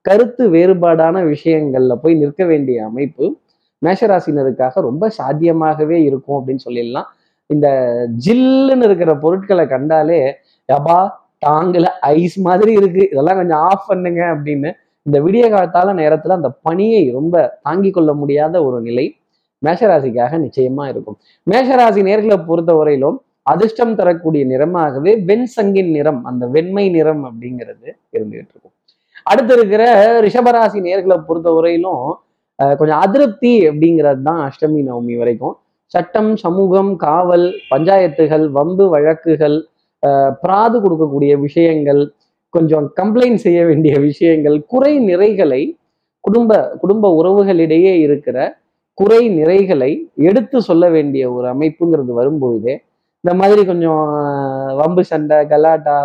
கருத்து 0.01 0.49
வேறுபாடான 0.51 1.35
விஷயங்கள்ல 1.35 1.95
போய் 1.95 2.13
நிற்க 2.13 2.45
வேண்டிய 2.45 2.85
அமைப்பு 2.85 3.25
மேஷராசினருக்காக 3.81 4.73
ரொம்ப 4.81 5.11
சாத்தியமாகவே 5.17 5.97
இருக்கும் 6.03 6.47
அப்படின்னு 6.47 6.65
சொல்லிடலாம். 6.65 7.09
இந்த 7.53 7.67
ஜில்லுன்னு 8.25 8.87
இருக்கிற 8.87 9.11
பொருட்களை 9.23 9.63
கண்டாலே 9.73 10.19
யபா 10.69 10.99
தாங்கல 11.45 11.87
ஐஸ் 12.15 12.37
மாதிரி 12.47 12.71
இருக்கு. 12.79 13.03
இதெல்லாம் 13.11 13.39
கொஞ்சம் 13.41 13.61
ஆஃப் 13.69 13.87
பண்ணுங்க 13.91 14.21
அப்படின்னு 14.33 14.69
இந்த 15.05 15.17
விடிய 15.25 15.45
காலத்தால 15.53 15.93
நேரத்துல 16.01 16.35
அந்த 16.39 16.49
பனியை 16.67 17.03
ரொம்ப 17.17 17.35
தாங்கிக் 17.67 17.95
கொள்ள 17.97 18.11
முடியாத 18.21 18.55
ஒரு 18.67 18.79
நிலை 18.87 19.05
மேஷராசிக்காக 19.61 20.33
நிச்சயமா 20.45 20.83
இருக்கும். 20.91 21.17
மேஷராசி 21.51 22.01
நேர்களை 22.09 22.37
பொறுத்த 22.49 22.71
வரையிலும் 22.79 23.17
அதிர்ஷ்டம் 23.51 23.95
தரக்கூடிய 23.99 24.43
நிறமாகவே 24.51 25.11
வெண்சங்கின் 25.29 25.91
நிறம் 25.97 26.21
அந்த 26.29 26.43
வெண்மை 26.55 26.85
நிறம் 26.97 27.23
அப்படிங்கிறது 27.29 27.87
இருந்துகிட்டு 28.15 28.53
இருக்கும். 28.53 28.75
அடுத்து 29.31 29.53
இருக்கிற 29.57 29.83
ரிஷபராசி 30.25 30.79
நேர்களை 30.87 31.17
பொறுத்த 31.29 31.49
வரையிலும் 31.55 32.03
கொஞ்சம் 32.79 33.01
அதிருப்தி 33.05 33.53
அப்படிங்கிறது 33.69 34.21
தான் 34.29 34.39
அஷ்டமி 34.47 34.81
நவமி 34.89 35.15
வரைக்கும். 35.21 35.55
சட்டம் 35.91 36.31
சமூகம் 36.35 36.91
காவல் 36.97 37.45
பஞ்சாயத்துகள் 37.69 38.45
வம்பு 38.49 38.85
வழக்குகள் 38.89 39.57
பிராது 40.43 40.77
கொடுக்கக்கூடிய 40.79 41.33
விஷயங்கள் 41.39 42.01
கொஞ்சம் 42.53 42.85
கம்ப்ளைண்ட் 42.99 43.41
செய்ய 43.41 43.59
வேண்டிய 43.65 43.95
விஷயங்கள் 44.01 44.57
குறை 44.67 44.93
நிறைகளை 45.07 45.61
குடும்ப 46.23 46.59
குடும்ப 46.81 47.11
உறவுகளிடையே 47.15 47.93
இருக்கிற 48.05 48.37
குறை 48.97 49.19
நிறைகளை 49.31 49.91
எடுத்து 50.21 50.57
சொல்ல 50.61 50.85
வேண்டிய 50.89 51.25
ஒரு 51.31 51.47
அமைப்புங்கிறது 51.47 52.13
வரும்போதே 52.13 52.73
இந்த 53.23 53.31
மாதிரி 53.33 53.61
கொஞ்சம் 53.65 54.01
வம்பு 54.73 55.03
சண்டை 55.03 55.37
கலாட்டா 55.47 55.97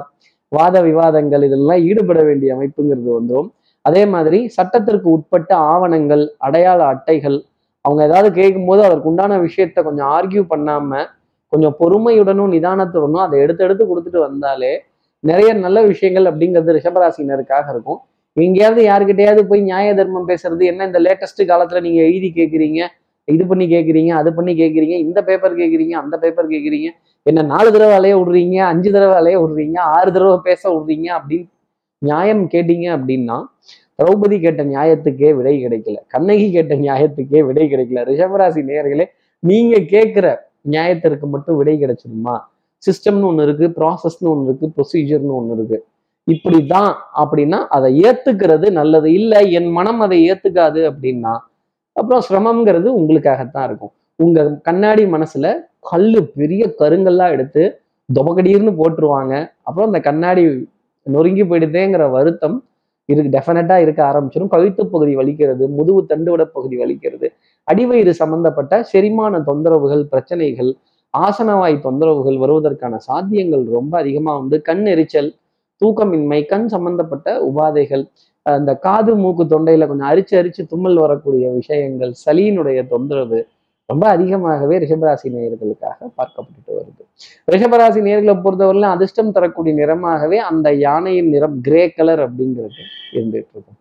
வாத 0.52 0.76
விவாதங்கள் 0.82 1.44
இதெல்லாம் 1.44 1.82
ஈடுபட 1.82 2.20
வேண்டிய 2.22 2.50
அமைப்புங்கிறது 2.56 3.10
வந்துடும் 3.12 3.50
அதே 3.84 4.02
மாதிரி 4.06 4.38
சட்டத்திற்கு 4.48 5.08
உட்பட்ட 5.10 5.50
ஆவணங்கள் 5.70 6.22
அடையாள 6.38 6.80
அட்டைகள் 6.86 7.38
அவங்க 7.84 8.00
ஏதாவது 8.04 8.28
கேட்கும்போது 8.32 8.80
அதற்கு 8.82 9.10
உண்டான 9.10 9.38
விஷயத்த 9.38 9.82
கொஞ்சம் 9.82 10.10
ஆர்கியூ 10.16 10.42
பண்ணாம 10.52 11.00
கொஞ்சம் 11.52 11.76
பொறுமையுடனும் 11.80 12.52
நிதானத்துடனும் 12.54 13.24
அதை 13.24 13.36
எடுத்து 13.40 13.64
எடுத்து 13.64 13.84
கொடுத்துட்டு 13.84 14.20
வந்தாலே 14.20 14.72
நிறைய 15.24 15.50
நல்ல 15.56 15.78
விஷயங்கள் 15.82 16.26
அப்படிங்கிறது 16.30 16.76
ரிஷபராசினருக்காக 16.76 17.66
இருக்கும். 17.74 18.00
எங்கேயாவது 18.36 18.82
யாருக்கிட்டையாவது 18.82 19.42
போய் 19.46 19.60
நியாய 19.60 19.88
தர்மம் 19.94 20.28
பேசுறது 20.28 20.62
என்ன 20.66 20.86
இந்த 20.86 21.00
லேட்டஸ்ட் 21.00 21.42
காலத்துல 21.50 21.80
நீங்க 21.80 22.00
எழுதி 22.02 22.28
கேட்குறீங்க 22.30 22.80
இது 23.28 23.44
பண்ணி 23.46 23.66
கேட்குறீங்க 23.66 24.12
அது 24.12 24.30
பண்ணி 24.34 24.52
கேட்குறீங்க 24.54 24.96
இந்த 25.04 25.18
பேப்பர் 25.22 25.54
கேட்குறீங்க 25.54 25.94
அந்த 25.94 26.14
பேப்பர் 26.18 26.50
கேட்குறீங்க 26.50 26.88
என்ன 27.26 27.44
நாலு 27.44 27.68
தடவை 27.72 27.94
அலைய 27.94 28.14
விடுறீங்க 28.18 28.56
அஞ்சு 28.64 28.90
தடவை 28.90 29.14
அலைய 29.16 29.36
விடுறீங்க 29.42 29.78
ஆறு 29.94 30.08
தடவை 30.12 30.38
பேச 30.44 30.62
விடுறீங்க 30.72 31.08
அப்படின்னு 31.18 31.48
நியாயம் 32.02 32.42
கேட்டீங்க 32.46 32.86
அப்படின்னா 32.96 33.36
திரௌபதி 33.98 34.40
கேட்ட 34.40 34.64
நியாயத்துக்கே 34.64 35.30
விடை 35.36 35.66
கிடைக்கல. 35.66 35.96
கண்ணகி 36.06 36.50
கேட்ட 36.50 36.74
நியாயத்துக்கே 36.74 37.40
விடை 37.46 37.64
கிடைக்கல. 37.72 38.02
ரிஷபராசி 38.10 38.62
நேர்களே 38.70 39.06
நீங்க 39.42 39.76
கேட்குற 39.78 40.26
நியாயத்திற்கு 40.74 41.26
மட்டும் 41.28 41.56
விடை 41.56 41.74
கிடைச்சிருமா? 41.82 42.34
சிஸ்டம்னு 42.82 43.26
ஒன்று 43.26 43.42
இருக்கு 43.42 43.66
ப்ராசஸ்னு 43.78 44.28
ஒன்று 44.34 44.44
இருக்கு 44.44 44.66
ப்ரொசீஜர்னு 44.76 45.34
ஒன்று 45.40 45.54
இருக்கு. 45.54 45.78
இப்படி 46.24 46.66
தான் 46.66 46.92
அப்படின்னா 47.22 47.58
அதை 47.68 47.88
ஏத்துக்கிறது 48.02 48.66
நல்லது. 48.70 49.12
இல்லை 49.12 49.52
என் 49.52 49.70
மனம் 49.70 50.00
அதை 50.00 50.18
ஏத்துக்காது 50.30 50.80
அப்படின்னா 50.90 51.34
அப்புறம் 51.92 52.22
சிரமம்ங்கிறது 52.28 52.88
உங்களுக்காகத்தான் 53.00 53.66
இருக்கும். 53.68 53.92
உங்க 54.16 54.58
கண்ணாடி 54.62 55.04
மனசுல 55.04 55.46
கல்லு 55.80 56.20
பெரிய 56.38 56.74
கருங்கல்லா 56.78 57.30
எடுத்து 57.30 57.62
தொபக்கடீர்னு 58.08 58.72
போட்டுருவாங்க. 58.80 59.34
அப்புறம் 59.62 59.88
அந்த 59.90 60.00
கண்ணாடி 60.00 60.44
நொறுங்கி 61.02 61.44
போயிடுதேங்கிற 61.44 62.04
வருத்தம் 62.10 62.56
இருக்கு 63.08 63.30
டெஃபினட்டா 63.36 63.76
இருக்க 63.84 64.00
ஆரம்பிச்சிடும் 64.10 64.52
கழுத்து 64.54 64.82
பகுதி 64.94 65.14
வலிக்கிறது 65.16 65.64
முதுகு 65.78 66.02
தண்டுவட 66.10 66.42
பகுதி 66.56 66.76
வலிக்கிறது. 66.82 67.26
அடிவயிறு 67.68 68.12
சம்பந்தப்பட்ட 68.22 68.82
செரிமான 68.92 69.40
தொந்தரவுகள் 69.48 70.04
பிரச்சனைகள் 70.12 70.70
ஆசனவாய் 71.14 71.76
தொந்தரவுகள் 71.86 72.38
வருவதற்கான 72.44 72.94
சாத்தியங்கள் 73.08 73.64
ரொம்ப 73.76 73.92
அதிகமா 73.98 74.32
உண்டு. 74.38 74.56
கண் 74.68 74.86
எரிச்சல் 74.94 75.30
தூக்கமின்மை 75.80 76.40
கண் 76.52 76.66
சம்பந்தப்பட்ட 76.74 77.28
உபாதைகள் 77.50 78.04
அந்த 78.46 78.70
காது 78.86 79.12
மூக்கு 79.16 79.44
தொண்டையில 79.52 79.86
கொஞ்சம் 79.90 80.10
அரிச்சு 80.12 80.34
அரிச்சு 80.40 80.62
தும்மல் 80.72 80.98
வரக்கூடிய 81.04 81.46
விஷயங்கள் 81.52 82.12
சளியினுடைய 82.24 82.80
தொந்தரவு 82.86 83.38
ரொம்ப 83.90 84.04
அதிகமாகவே 84.14 84.74
ரிஷபராசி 84.82 85.28
நேயர்களுக்காக 85.34 85.98
பார்க்கப்பட்டு 86.18 86.70
வருது. 86.78 87.02
ரிஷபராசி 87.52 88.00
நேர்களை 88.06 88.34
பொறுத்தவரையிலும் 88.44 88.94
அதிர்ஷ்டம் 88.96 89.32
தரக்கூடிய 89.36 89.72
நிறமாகவே 89.80 90.38
அந்த 90.50 90.68
யானையின் 90.86 91.30
நிறம் 91.34 91.56
கிரே 91.66 91.82
கலர் 91.96 92.22
அப்படிங்கிறது 92.26 92.80
இருந்துட்டு 93.16 93.52
இருக்கும். 93.54 93.78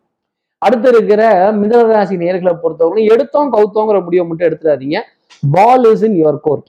அடுத்து 0.61 0.89
இருக்கிற 0.93 1.21
மிதனராசி 1.61 2.15
நேர்களை 2.23 2.53
பொறுத்தவரையிலும் 2.63 3.13
எடுத்தோம் 3.15 3.51
கவுத்தோங்கிற 3.55 3.99
முடிவை 4.05 4.25
மட்டும் 4.27 4.47
எடுத்துடாதீங்க. 4.49 4.99
Ball 5.55 5.85
is 5.91 6.05
in 6.07 6.17
your 6.21 6.41
court 6.47 6.67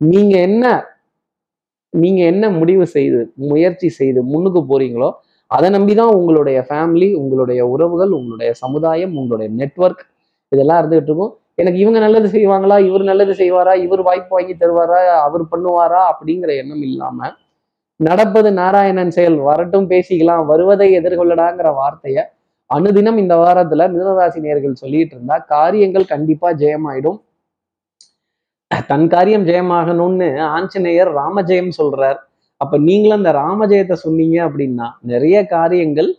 நீங்க 0.00 0.34
என்ன 0.48 0.64
நீங்க 1.92 2.20
என்ன 2.32 2.44
முடிவு 2.60 2.84
செய்து 2.94 3.18
முயற்சி 3.50 3.88
செய்து 3.98 4.20
முன்னுக்கு 4.30 4.60
போறீங்களோ 4.70 5.08
அதை 5.50 5.68
நம்பிதான் 5.76 6.12
உங்களுடைய 6.18 6.58
ஃபேமிலி 6.68 7.08
உங்களுடைய 7.20 7.60
உறவுகள் 7.74 8.12
உங்களுடைய 8.18 8.50
சமுதாயம் 8.62 9.12
உங்களுடைய 9.20 9.48
நெட்வொர்க் 9.60 10.02
இதெல்லாம் 10.52 10.80
இருந்துகிட்டு 10.80 11.10
இருக்கும். 11.12 11.34
எனக்கு 11.58 11.78
இவங்க 11.78 11.98
நல்லது 11.98 12.28
செய்வாங்களா? 12.28 12.76
இவர் 12.88 13.02
நல்லது 13.02 13.32
செய்வாரா? 13.32 13.74
இவர் 13.86 14.02
வாய்ப்பு 14.02 14.32
வாங்கி 14.36 14.54
தருவாரா? 14.54 15.00
அவர் 15.26 15.42
பண்ணுவாரா? 15.52 16.00
அப்படிங்கிற 16.12 16.50
எண்ணம் 16.62 16.84
இல்லாம 16.88 17.18
நடப்பது 18.00 18.48
நாராயணன் 18.52 19.10
செயல். 19.10 19.36
வரட்டும் 19.48 19.90
பேசிக்கலாம். 19.90 20.44
வருவதை 20.46 20.88
எதிர்கொள்ளடாங்கிற 20.98 21.68
வார்த்தைய 21.80 22.18
அனுதினம் 22.70 23.18
இந்த 23.22 23.34
வாரத்துல 23.36 23.82
மிதனராசி 23.94 24.38
நேர்கள் 24.46 24.80
சொல்லிட்டு 24.82 25.14
இருந்தா 25.16 25.36
காரியங்கள் 25.54 26.06
கண்டிப்பா 26.12 26.48
ஜெயமாயிடும். 26.62 27.18
தன் 28.90 29.06
காரியம் 29.08 29.44
ஜெயமாகணும்னு 29.50 30.28
ஆஞ்சநேயர் 30.56 31.10
ராமஜெயம் 31.20 31.72
சொல்றார். 31.80 32.18
அப்ப 32.60 32.78
நீங்களும் 32.88 33.18
அந்த 33.20 33.32
ராமஜெயத்தை 33.44 33.96
சொன்னீங்க 34.04 34.36
அப்படின்னா 34.48 34.86
நிறைய 35.12 35.36
காரியங்கள் 35.46 36.10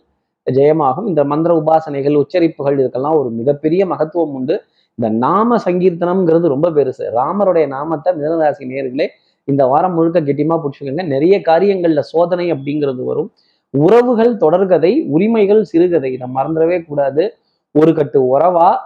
ஜெயமாகும். 0.46 1.08
இந்த 1.12 1.22
மந்திர 1.24 1.52
உபாசனைகள் 1.60 2.16
உச்சரிப்புகள் 2.22 2.78
இதுக்கெல்லாம் 2.80 3.18
ஒரு 3.20 3.30
மிகப்பெரிய 3.40 3.82
மகத்துவம் 3.86 4.34
உண்டு. 4.40 4.56
இந்த 4.98 5.08
நாம 5.14 5.56
சங்கீர்த்தனம்ங்கிறது 5.64 6.46
ரொம்ப 6.46 6.70
பெருசு. 6.70 7.04
ராமருடைய 7.14 7.66
நாமத்தை 7.66 8.14
மிதனராசி 8.14 8.64
நேர்களே 8.72 9.06
இந்த 9.44 9.66
வாரம் 9.66 9.94
முழுக்க 9.94 10.20
கெட்டியமா 10.20 10.56
பிடிச்சிக்கோங்க. 10.62 11.06
நிறைய 11.06 11.40
காரியங்கள்ல 11.46 11.98
சோதனை 11.98 12.52
அப்படிங்கிறது 12.52 13.04
வரும். 13.04 13.32
உறவுகள் 13.70 14.36
தொடர்கதை 14.36 15.08
உரிமைகள் 15.08 15.62
சிறுகதை. 15.62 16.12
இதை 16.12 16.28
மறந்துடவே 16.34 16.84
கூடாது. 16.86 17.36
ஒரு 17.70 17.94
கட்டு 17.94 18.38
உறவா 18.38 18.76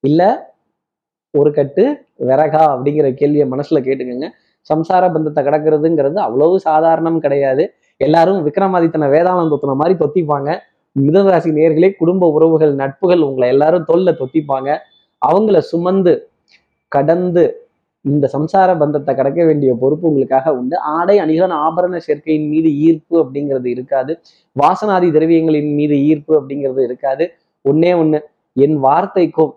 இல்ல 0.00 0.22
ஒரு 1.30 1.52
கட்டு 1.52 1.84
விறகா 2.18 2.62
அப்படிங்கிற 2.74 3.14
கேள்வியை 3.14 3.46
மனசுல 3.50 3.80
கேட்டுக்கோங்க. 3.88 4.28
சம்சார 4.70 5.04
பந்தத்தை 5.12 5.44
கிடக்கிறதுங்கிறது 5.44 6.14
அவ்வளவு 6.14 6.60
சாதாரணம் 6.60 7.18
கிடையாது. 7.18 7.74
எல்லாரும் 7.96 8.46
விக்ரமாதித்தனை 8.46 9.06
வேதானந்தத்தின 9.14 9.74
மாதிரி 9.74 9.94
தொத்திப்பாங்க. 10.04 10.50
மிதனராசி 11.00 11.50
நேர்களே 11.58 11.90
குடும்ப 11.98 12.30
உறவுகள் 12.30 12.74
நட்புகள் 12.74 13.20
உங்களை 13.20 13.48
எல்லாரும் 13.48 13.84
தொல்ல 13.92 14.14
தொத்திப்பாங்க. 14.22 14.70
அவங்கள 15.26 15.58
சுமந்து 15.58 16.28
கடந்து 16.88 17.62
இந்த 18.00 18.30
சம்சார 18.32 18.78
பந்தத்தை 18.78 19.14
கடக்க 19.14 19.44
வேண்டிய 19.44 19.74
பொறுப்பு 19.74 20.08
உங்களுக்காக 20.08 20.54
உண்டு. 20.54 20.78
ஆடை 20.78 21.18
அணிகலன் 21.18 21.56
ஆபரண 21.56 21.96
சேர்க்கையின் 21.96 22.48
மீது 22.48 22.76
ஈர்ப்பு 22.76 23.24
அப்படிங்கிறது 23.24 23.66
இருக்காது. 23.66 24.18
வாசனாதி 24.62 25.10
திரவியங்களின் 25.10 25.74
மீது 25.74 26.02
ஈர்ப்பு 26.04 26.40
அப்படிங்கிறது 26.40 26.80
இருக்காது. 26.80 27.30
ஒன்னே 27.68 27.90
ஒண்ணு 28.02 28.20
என் 28.52 28.78
வார்த்தைக்கும் 28.78 29.54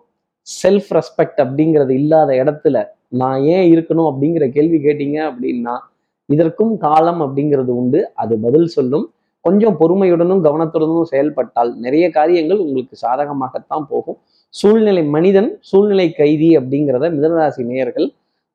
செல்ஃப் 0.63 0.89
ரெஸ்பெக்ட் 0.89 1.41
அப்படிங்கிறது 1.41 1.89
இல்லாத 1.89 2.33
இடத்துல 2.33 2.85
நான் 3.07 3.41
ஏன் 3.41 3.75
இருக்கணும் 3.75 4.13
அப்படிங்கிற 4.13 4.49
கேள்வி 4.49 4.77
கேட்டீங்க 4.77 5.19
அப்படின்னா 5.19 5.77
இதற்கும் 6.25 6.77
காலம் 6.77 7.21
அப்படிங்கிறது 7.21 7.71
உண்டு. 7.81 8.11
அது 8.13 8.37
பதில் 8.37 8.67
சொல்லும். 8.67 9.13
கொஞ்சம் 9.41 9.77
பொறுமையுடனும் 9.79 10.43
கவனத்துடனும் 10.43 11.01
செயல்பட்டால் 11.01 11.77
நிறைய 11.77 12.09
காரியங்கள் 12.09 12.57
உங்களுக்கு 12.57 12.97
சாதகமாகத்தான் 13.07 13.83
போகும். 13.89 14.17
சூழ்நிலை 14.59 15.03
மனிதன் 15.15 15.49
சூழ்நிலை 15.69 16.07
கைதி 16.13 16.49
அப்படிங்கிறத 16.59 17.05
மிதனராசி 17.15 17.61
நேயர்கள் 17.69 18.07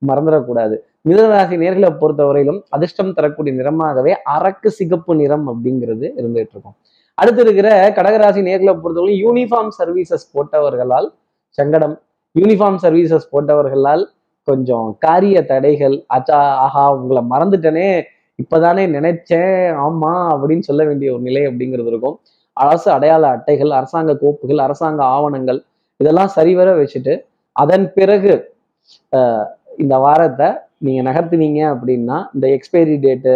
மறந்துடக்கூடாது. 0.03 0.76
மிதனராசி 1.09 1.57
நேர்களை 1.62 1.91
பொறுத்தவரையிலும் 2.00 2.59
அதிர்ஷ்டம் 2.76 3.12
தரக்கூடிய 3.12 3.53
நிறமாகவே 3.61 4.12
அரக்கு 4.37 4.69
சிகப்பு 4.79 5.12
நிறம் 5.21 5.47
அப்படிங்கிறது 5.53 6.07
இருந்துகிட்டு 6.21 6.55
இருக்கும். 6.55 6.76
அடுத்து 7.19 7.41
இருக்கிற 7.45 7.69
கடகராசி 7.99 8.41
நேர்களை 8.49 8.73
பொறுத்தவரையும் 8.83 9.23
யூனிஃபார்ம் 9.26 9.71
சர்வீசஸ் 9.79 10.26
போட்டவர்களால் 10.35 11.09
சங்கடம் 11.59 11.95
யூனிஃபார்ம் 12.35 12.81
சர்வீசஸ் 12.85 13.31
போட்டவர்களால் 13.33 14.05
கொஞ்சம் 14.49 14.88
காரிய 14.99 15.37
தடைகள் 15.45 15.97
அச்சா 16.17 16.41
ஆஹா 16.65 16.85
உங்களை 16.97 17.23
மறந்துட்டனே 17.31 17.88
இப்பதானே 18.38 18.85
நினைச்சேன் 18.97 19.55
ஆமா 19.85 20.12
அப்படின்னு 20.33 20.67
சொல்ல 20.69 20.83
வேண்டிய 20.85 21.09
ஒரு 21.15 21.23
நிலை 21.29 21.43
அப்படிங்கிறது 21.47 21.91
இருக்கும். 21.93 22.17
அரசு 22.57 22.88
அடையாள 22.91 23.25
அட்டைகள் 23.29 23.73
அரசாங்க 23.79 24.12
கோப்புகள் 24.23 24.61
அரசாங்க 24.67 25.00
ஆவணங்கள் 25.17 25.61
இதெல்லாம் 26.00 26.31
சரிவர 26.37 26.69
வச்சுட்டு 26.81 27.15
அதன் 27.57 27.87
பிறகு 27.97 28.33
இந்த 29.83 29.95
வாரத்தை 30.05 30.49
நீங்க 30.87 31.00
நகர்த்தினீங்க 31.09 31.61
அப்படின்னா 31.75 32.17
இந்த 32.35 32.47
எக்ஸ்பைரி 32.57 32.97
டேட்டு 33.05 33.35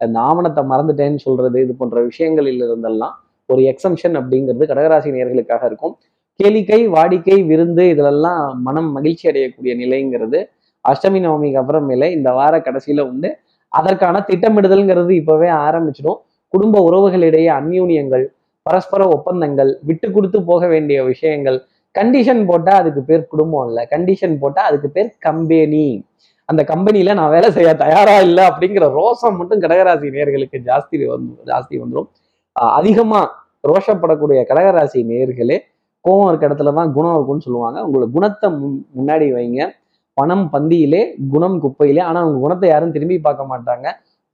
அந்த 0.00 0.16
ஆவணத்தை 0.28 0.62
மறந்துட்டேன்னு 0.72 1.20
சொல்றது 1.26 1.58
இது 1.64 1.72
போன்ற 1.80 1.98
விஷயங்களில் 2.08 2.64
இருந்தெல்லாம் 2.66 3.14
ஒரு 3.48 3.62
எக்ஸம்ஷன் 3.72 4.16
அப்படிங்கிறது 4.20 4.64
கடகராசி 4.70 5.10
நேர்களுக்காக 5.16 5.62
இருக்கும். 5.70 5.94
கேளிக்கை 6.40 6.80
வாடிக்கை 6.94 7.38
விருந்து 7.50 7.82
இதிலெல்லாம் 7.92 8.42
மனம் 8.66 8.90
மகிழ்ச்சி 8.96 9.24
அடையக்கூடிய 9.30 9.72
நிலைங்கிறது 9.82 10.38
அஷ்டமி 10.84 11.20
நவமிக்கு 11.24 11.58
அப்புறமேல 11.62 12.06
இந்த 12.16 12.28
வார 12.38 12.54
கடைசியில 12.66 13.02
உண்டு. 13.10 13.28
அதற்கான 13.72 14.16
திட்டமிடுதல்ங்கிறது 14.30 15.12
இப்பவே 15.20 15.48
ஆரம்பிச்சிடும். 15.66 16.18
குடும்ப 16.54 16.76
உறவுகளிடையே 16.88 17.50
அந்யூன்யங்கள் 17.58 18.24
பரஸ்பர 18.66 19.02
ஒப்பந்தங்கள் 19.16 19.70
விட்டு 19.88 20.08
கொடுத்து 20.16 20.38
போக 20.50 20.66
வேண்டிய 20.72 20.98
விஷயங்கள் 21.12 21.58
கண்டிஷன் 21.94 22.40
போட்டால் 22.50 22.80
அதுக்கு 22.82 23.02
பேர் 23.10 23.30
குடும்பம் 23.32 23.66
இல்லை. 23.68 23.82
கண்டிஷன் 23.94 24.34
போட்டால் 24.42 24.68
அதுக்கு 24.70 24.88
பேர் 24.96 25.10
கம்பெனி 25.28 25.86
அந்த 26.48 26.62
கம்பெனியில் 26.70 27.16
நான் 27.18 27.32
வேலை 27.34 27.48
செய்ய 27.56 27.70
தயாராக 27.82 28.26
இல்லை 28.28 28.44
அப்படிங்கிற 28.50 28.86
ரோசம் 28.98 29.36
மட்டும் 29.40 29.60
கடகராசி 29.64 30.08
நேர்களுக்கு 30.16 30.58
ஜாஸ்தி 30.68 30.96
வந்து 31.12 31.32
ஜாஸ்தி 31.50 31.74
வந்துடும் 31.82 32.08
அதிகமாக 32.78 33.26
ரோஷப்படக்கூடிய 33.70 34.40
கடகராசி 34.50 35.00
நேர்களே 35.10 35.58
கோவம் 36.04 36.28
இருக்க 36.30 36.48
இடத்துல 36.48 36.70
தான் 36.78 36.92
குணம் 36.94 37.14
இருக்கும்னு 37.16 37.44
சொல்லுவாங்க. 37.46 37.78
உங்களோட 37.86 38.06
குணத்தை 38.14 38.46
முன் 38.60 38.74
முன்னாடி 38.98 39.26
வைங்க. 39.34 39.60
பணம் 40.16 40.46
பந்தியிலே 40.54 41.02
குணம் 41.32 41.58
குப்பையிலே. 41.64 42.00
ஆனால் 42.08 42.22
அவங்க 42.24 42.38
குணத்தை 42.44 42.66
யாரும் 42.70 42.94
திரும்பி 42.96 43.16
பார்க்க 43.26 43.52
மாட்டாங்க. 43.52 43.86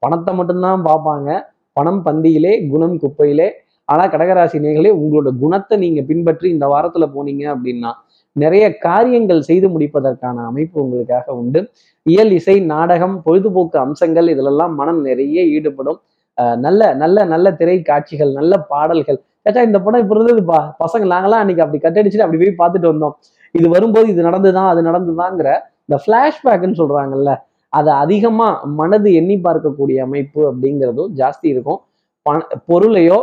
பணத்தை 0.02 0.32
மட்டும்தான் 0.38 0.86
பார்ப்பாங்க. 0.88 1.28
பணம் 1.76 2.00
பந்தியிலே 2.06 2.52
குணம் 2.72 2.96
குப்பையிலே 3.02 3.48
ஆனால் 3.88 4.10
கடகராசி 4.14 4.58
நேர்களே 4.64 4.92
உங்களோட 5.00 5.28
குணத்தை 5.42 5.76
நீங்கள் 5.84 6.06
பின்பற்றி 6.10 6.46
இந்த 6.56 6.66
வாரத்தில் 6.72 7.12
போனீங்க 7.14 7.44
அப்படின்னா 7.54 7.90
நிறைய 8.36 8.64
காரியங்கள் 8.86 9.46
செய்து 9.48 9.66
முடிப்பதற்கான 9.74 10.42
அமைப்பு 10.50 10.76
உங்களுக்காக 10.82 11.26
உண்டு. 11.40 11.60
இயல் 12.06 12.32
இசை 12.38 12.56
நாடகம் 12.74 13.16
பொழுதுபோக்கு 13.24 13.78
அம்சங்கள் 13.84 14.28
இதிலெல்லாம் 14.34 14.74
மனம் 14.80 15.00
நிறைய 15.08 15.38
ஈடுபடும். 15.56 15.98
நல்ல 16.64 16.82
நல்ல 17.02 17.24
நல்ல 17.32 17.46
திரை 17.60 17.76
காட்சிகள் 17.88 18.32
நல்ல 18.38 18.52
பாடல்கள். 18.72 19.18
ஏச்சா 19.46 19.62
இந்த 19.68 19.78
படம் 19.86 20.02
இப்ப 20.04 20.14
இருந்ததுப்பா. 20.16 20.60
பசங்க 20.82 21.04
நாங்களாம் 21.14 21.42
அன்னைக்கு 21.42 21.64
அப்படி 21.64 21.80
கட்டடிச்சுட்டு 21.86 22.26
அப்படி 22.26 22.40
போய் 22.42 22.60
பார்த்துட்டு 22.62 22.90
வந்தோம். 22.92 23.14
இது 23.54 23.66
வரும்போது 23.74 24.08
இது 24.14 24.22
நடந்துதான் 24.28 24.70
அது 24.72 24.80
நடந்துதாங்கிற 24.88 25.50
இந்த 25.86 25.96
ஃபிளாஷ்பேக்னு 26.04 26.78
சொல்றாங்கல்ல 26.82 27.32
அதை 27.72 27.92
அதிகமா 28.02 28.48
மனது 28.80 29.08
எண்ணி 29.20 29.36
பார்க்கக்கூடிய 29.46 29.98
அமைப்பு 30.06 30.40
அப்படிங்கிறதும் 30.50 31.10
ஜாஸ்தி 31.20 31.46
இருக்கும். 31.54 31.80
பண 32.26 32.38
பொருளையோ 32.70 33.18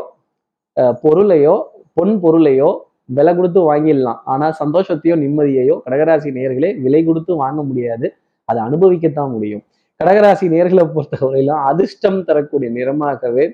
பொருளையோ 1.04 1.56
பொன் 1.98 2.16
பொருளையோ 2.24 2.70
விலை 3.18 3.32
கொடுத்து 3.36 3.60
வாங்கிடலாம். 3.70 4.20
ஆனா 4.34 4.46
சந்தோஷத்தையோ 4.62 5.16
நிம்மதியையோ 5.24 5.76
கடகராசி 5.86 6.30
நேர்களே 6.38 6.70
விலை 6.86 7.02
கொடுத்து 7.10 7.32
வாங்க 7.44 7.60
முடியாது. 7.70 8.08
அதை 8.50 8.60
அனுபவிக்கத்தான் 8.68 9.32
முடியும். 9.36 9.64
கடகராசி 10.00 10.46
நேர்களை 10.54 10.84
பொறுத்தவரையிலும் 10.96 11.62
அதிர்ஷ்டம் 11.70 12.18
தரக்கூடிய 12.30 12.70
நிறமாகவே 12.78 13.46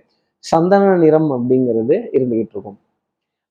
சந்தன 0.44 0.94
நிறம் 1.04 1.30
அப்படிங்கிறது 1.36 1.96
இருந்துகிட்டு 2.18 2.56
இருக்கும். 2.56 2.78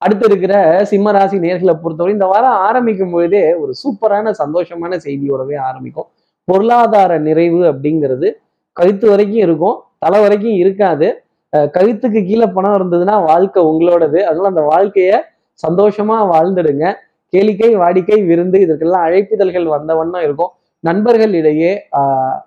அடுத்து 0.05 0.25
இருக்கிற 0.31 0.55
சிம்ம 0.91 1.13
ராசி 1.17 1.37
நேர்களை 1.45 1.75
பொறுத்தவரை 1.83 2.13
இந்த 2.17 2.27
வாரம் 2.33 2.59
ஆரம்பிக்கும் 2.67 3.13
பொழுதே 3.15 3.43
ஒரு 3.63 3.73
சூப்பரான 3.83 4.33
சந்தோஷமான 4.43 4.99
செய்தியோடவே 5.07 5.57
ஆரம்பிக்கும். 5.69 6.09
பொருளாதார 6.49 7.19
நிறைவு 7.27 7.61
அப்படிங்கிறது 7.71 8.29
கழுத்து 8.77 9.07
வரைக்கும் 9.11 9.43
இருக்கும். 9.47 9.77
தலை 9.99 10.21
வரைக்கும் 10.25 10.57
இருக்காது. 10.63 11.09
கழுத்துக்கு 11.53 12.25
கீழே 12.25 12.47
பணம் 12.47 12.75
இருந்ததுன்னா 12.75 13.25
வாழ்க்கை 13.25 13.63
உங்களோடது. 13.65 14.19
அதனால 14.21 14.49
அந்த 14.49 14.63
வாழ்க்கைய 14.63 15.13
சந்தோஷமா 15.69 16.17
வாழ்ந்துடுங்க. 16.33 16.85
கேளிக்கை 17.33 17.71
வாடிக்கை 17.77 18.27
விருந்து 18.27 18.61
இதற்கெல்லாம் 18.61 19.05
அழைப்பிதழ்கள் 19.07 19.65
வந்த 19.65 19.95
வண்ணம் 19.95 20.23
இருக்கும். 20.23 20.53
நண்பர்களிடையே 20.85 21.79
ஆஹ் 21.97 22.39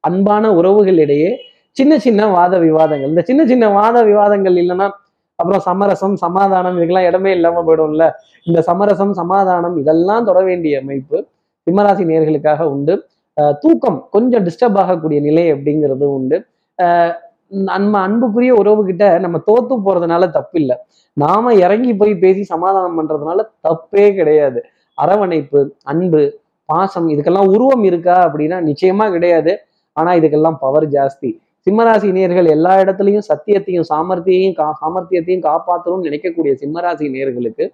அன்பான 0.00 0.50
உறவுகளிடையே 0.50 1.36
சின்ன 1.70 1.98
சின்ன 1.98 2.26
வாத 2.26 2.58
விவாதங்கள். 2.58 3.08
இந்த 3.08 3.22
சின்ன 3.22 3.46
சின்ன 3.46 3.68
வாத 3.68 4.02
விவாதங்கள் 4.02 4.54
இல்லைன்னா 4.54 4.90
அப்புறம் 5.34 5.60
சமரசம் 5.60 6.16
சமாதானம் 6.16 6.78
இதுக்கெல்லாம் 6.78 7.06
இடமே 7.06 7.32
இல்லாம 7.32 7.62
போயிடும்ல. 7.62 8.10
இந்த 8.44 8.62
சமரசம் 8.62 9.12
சமாதானம் 9.12 9.76
இதெல்லாம் 9.76 10.24
தொட 10.24 10.42
வேண்டிய 10.42 10.80
அமைப்பு 10.80 11.26
சிம்மராசி 11.66 12.04
நேர்களுக்காக 12.04 12.62
உண்டு. 12.62 13.06
ஆஹ் 13.40 13.54
தூக்கம் 13.60 14.08
கொஞ்சம் 14.10 14.44
டிஸ்டர்ப் 14.44 14.78
ஆகக்கூடிய 14.78 15.20
நிலை 15.20 15.52
அப்படிங்கிறது 15.52 16.04
உண்டு. 16.04 16.44
ஆஹ் 16.82 17.12
நம்ம 17.50 18.00
அன்புக்குரிய 18.00 18.54
உறவு 18.54 18.84
கிட்ட 18.84 19.18
நம்ம 19.18 19.38
தோத்து 19.46 19.74
போறதுனால 19.86 20.30
தப்பு 20.30 20.60
இல்லை 20.60 20.76
நாம 21.16 21.54
இறங்கி 21.54 21.94
போய் 21.94 22.14
பேசி 22.14 22.42
சமாதானம் 22.42 22.98
பண்றதுனால 22.98 23.40
தப்பே 23.68 24.14
கிடையாது. 24.14 24.60
அரவணைப்பு 24.98 25.60
அன்பு 25.84 26.40
பாசம் 26.64 27.08
இதுக்கெல்லாம் 27.08 27.48
உருவம் 27.48 27.84
இருக்கா 27.84 28.16
அப்படின்னா 28.26 28.58
நிச்சயமா 28.68 29.10
கிடையாது. 29.10 29.52
ஆனா 29.92 30.12
இதுக்கெல்லாம் 30.12 30.58
பவர் 30.60 30.86
ஜாஸ்தி. 30.88 31.30
சிம்மராசி 31.66 32.08
நேர்கள் 32.18 32.48
எல்லா 32.50 32.72
இடத்துலையும் 32.78 33.26
சத்தியத்தையும் 33.28 33.86
சாமர்த்தியையும் 33.90 34.54
கா 34.54 34.66
சாமர்த்தியத்தையும் 34.82 35.44
காப்பாற்றணும்னு 35.48 36.06
நினைக்கக்கூடிய 36.08 36.52
சிம்மராசி 36.62 37.08
நேர்களுக்கு 37.16 37.64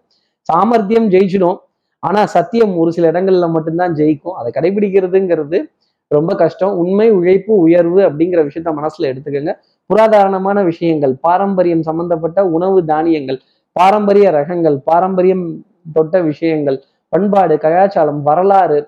சாமர்த்தியம் 0.49 1.09
ஜெயிச்சிடும். 1.11 1.59
ஆனா 1.99 2.27
சத்தியம் 2.27 2.79
ஒரு 2.79 2.93
சில 2.93 3.11
இடங்கள்ல 3.13 3.47
மட்டும்தான் 3.51 3.95
ஜெயிக்கும். 3.95 4.37
அதை 4.39 4.51
கடைபிடிக்கிறதுங்கிறது 4.57 5.59
ரொம்ப 6.11 6.33
கஷ்டம். 6.43 6.75
உண்மை 6.83 7.07
உழைப்பு 7.19 7.53
உயர்வு 7.67 8.01
அப்படிங்கிற 8.09 8.41
விஷயத்த 8.49 8.73
மனசுல 8.81 9.09
எடுத்துக்கோங்க. 9.13 9.53
புராதாரணமான 9.91 10.59
விஷயங்கள் 10.71 11.15
பாரம்பரியம் 11.27 11.87
சம்பந்தப்பட்ட 11.89 12.41
உணவு 12.57 12.79
தானியங்கள் 12.93 13.39
பாரம்பரிய 13.77 14.27
ரகங்கள் 14.39 14.77
பாரம்பரியம் 14.91 15.45
தொட்ட 15.97 16.21
விஷயங்கள் 16.31 16.79
பண்பாடு 17.13 17.55
கலாச்சாரம் 17.65 18.21
வரலாறு 18.29 18.79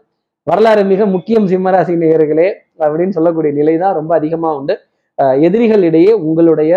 வரலாறு 0.47 0.83
மிக 0.93 1.03
முக்கியம் 1.15 1.47
சிம்மராசி 1.53 1.95
நேயர்களே 2.03 2.47
அப்படின்னு 2.85 3.17
சொல்லக்கூடிய 3.17 3.53
நிலை 3.59 3.75
தான் 3.83 3.97
ரொம்ப 3.99 4.13
அதிகமாக 4.21 4.59
உண்டு. 4.61 4.75
எதிரிகளிடையே 5.47 6.13
உங்களுடைய 6.27 6.73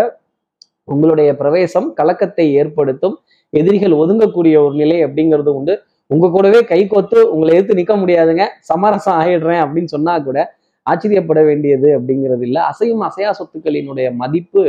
உங்களுடைய 0.93 1.29
பிரவேசம் 1.41 1.87
கலக்கத்தை 1.99 2.45
ஏற்படுத்தும் 2.61 3.15
எதிரிகள் 3.53 3.93
ஒதுங்கக்கூடிய 4.01 4.55
ஒரு 4.65 4.75
நிலை 4.81 4.97
அப்படிங்கிறது 5.05 5.51
உண்டு. 5.59 5.73
உங்க 6.13 6.25
கூடவே 6.29 6.59
கை 6.71 6.79
கோத்து 6.87 7.19
உங்களை 7.33 7.51
எதிர்த்து 7.55 7.77
நிக்க 7.79 7.93
முடியாதுங்க. 8.01 8.45
சமரசம் 8.69 9.17
ஆயிடுறேன் 9.21 9.61
அப்படின்னு 9.65 9.91
சொன்னா 9.95 10.13
கூட 10.27 10.39
ஆச்சரியப்பட 10.87 11.41
வேண்டியது 11.49 11.89
அப்படிங்கிறது 11.97 12.43
இல்லை. 12.47 12.61
அசையும் 12.71 13.03
அசையா 13.07 13.29
சொத்துக்களினுடைய 13.39 14.07
மதிப்பு 14.21 14.63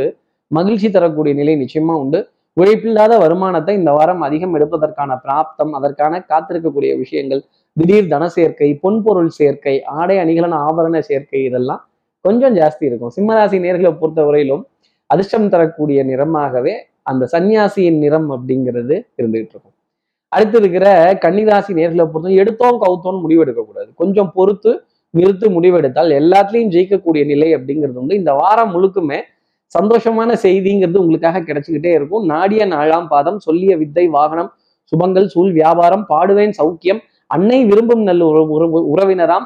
மகிழ்ச்சி 0.57 0.89
தரக்கூடிய 0.91 1.33
நிலை 1.39 1.55
நிச்சயமா 1.63 1.93
உண்டு. 2.03 2.19
உழைப்பில்லாத 2.57 3.13
வருமானத்தை 3.23 3.73
இந்த 3.79 3.91
வாரம் 3.97 4.23
அதிகம் 4.27 4.55
எடுப்பதற்கான 4.57 5.11
பிராப்தம் 5.25 5.71
அதற்கான 5.79 6.19
காத்திருக்கக்கூடிய 6.31 6.91
விஷயங்கள் 7.03 7.41
திடீர் 7.77 8.11
தன 8.13 8.23
சேர்க்கை 8.35 8.69
பொன்பொருள் 8.83 9.31
சேர்க்கை 9.39 9.75
ஆடை 9.99 10.17
அணிகலன் 10.23 10.57
ஆபரண 10.65 10.99
சேர்க்கை 11.09 11.41
இதெல்லாம் 11.49 11.81
கொஞ்சம் 12.25 12.55
ஜாஸ்தி 12.59 12.83
இருக்கும். 12.89 13.13
சிம்மராசி 13.17 13.59
நேர்களை 13.65 13.93
பொறுத்தவரையிலும் 14.01 14.63
அதிர்ஷ்டம் 15.13 15.51
தரக்கூடிய 15.53 15.99
நிறமாகவே 16.11 16.75
அந்த 17.11 17.23
சன்னியாசியின் 17.31 18.01
நிறம் 18.05 18.29
அப்படிங்கிறது 18.35 18.95
இருந்துகிட்டு 19.19 19.53
இருக்கும். 19.55 19.72
அடுத்து 20.33 20.57
இருக்கிற 20.57 20.85
கன்னிராசி 21.21 21.71
நேர்களை 21.79 22.03
பொறுத்தவரை 22.05 22.35
எடுத்தோம் 22.35 22.81
கவுத்தோன்னு 22.81 23.21
முடிவெடுக்க 23.25 23.61
கூடாது 23.65 23.89
கொஞ்சம் 23.95 24.31
பொறுத்து 24.33 24.71
நிறுத்து 25.13 25.47
முடிவெடுத்தால் 25.47 26.11
எல்லாத்துலயும் 26.19 26.73
ஜெயிக்கக்கூடிய 26.75 27.25
நிலை 27.25 27.55
அப்படிங்கிறது 27.55 27.99
வந்து 28.01 28.15
இந்த 28.15 28.33
வாரம் 28.33 28.71
முழுக்குமே 28.73 29.19
சந்தோஷமான 29.79 30.31
செய்திங்கிறது 30.41 30.97
உங்களுக்காக 30.97 31.39
கிடைச்சிக்கிட்டே 31.39 31.91
இருக்கும். 31.93 32.25
நாடிய 32.25 32.65
நாளாம் 32.65 33.07
பாதம் 33.07 33.39
சொல்லிய 33.39 33.77
வித்தை 33.77 34.07
வாகனம் 34.07 34.51
சுபங்கள் 34.91 35.25
சூழ் 35.25 35.51
வியாபாரம் 35.51 36.05
பாடுவேன் 36.09 36.53
சௌக்கியம் 36.57 36.99
அன்னை 37.27 37.65
விரும்பும் 37.65 38.03
நல்ல 38.03 38.25
உறவு 38.25 38.51
உறவு- 38.55 38.85
உறவினராம் 38.95 39.45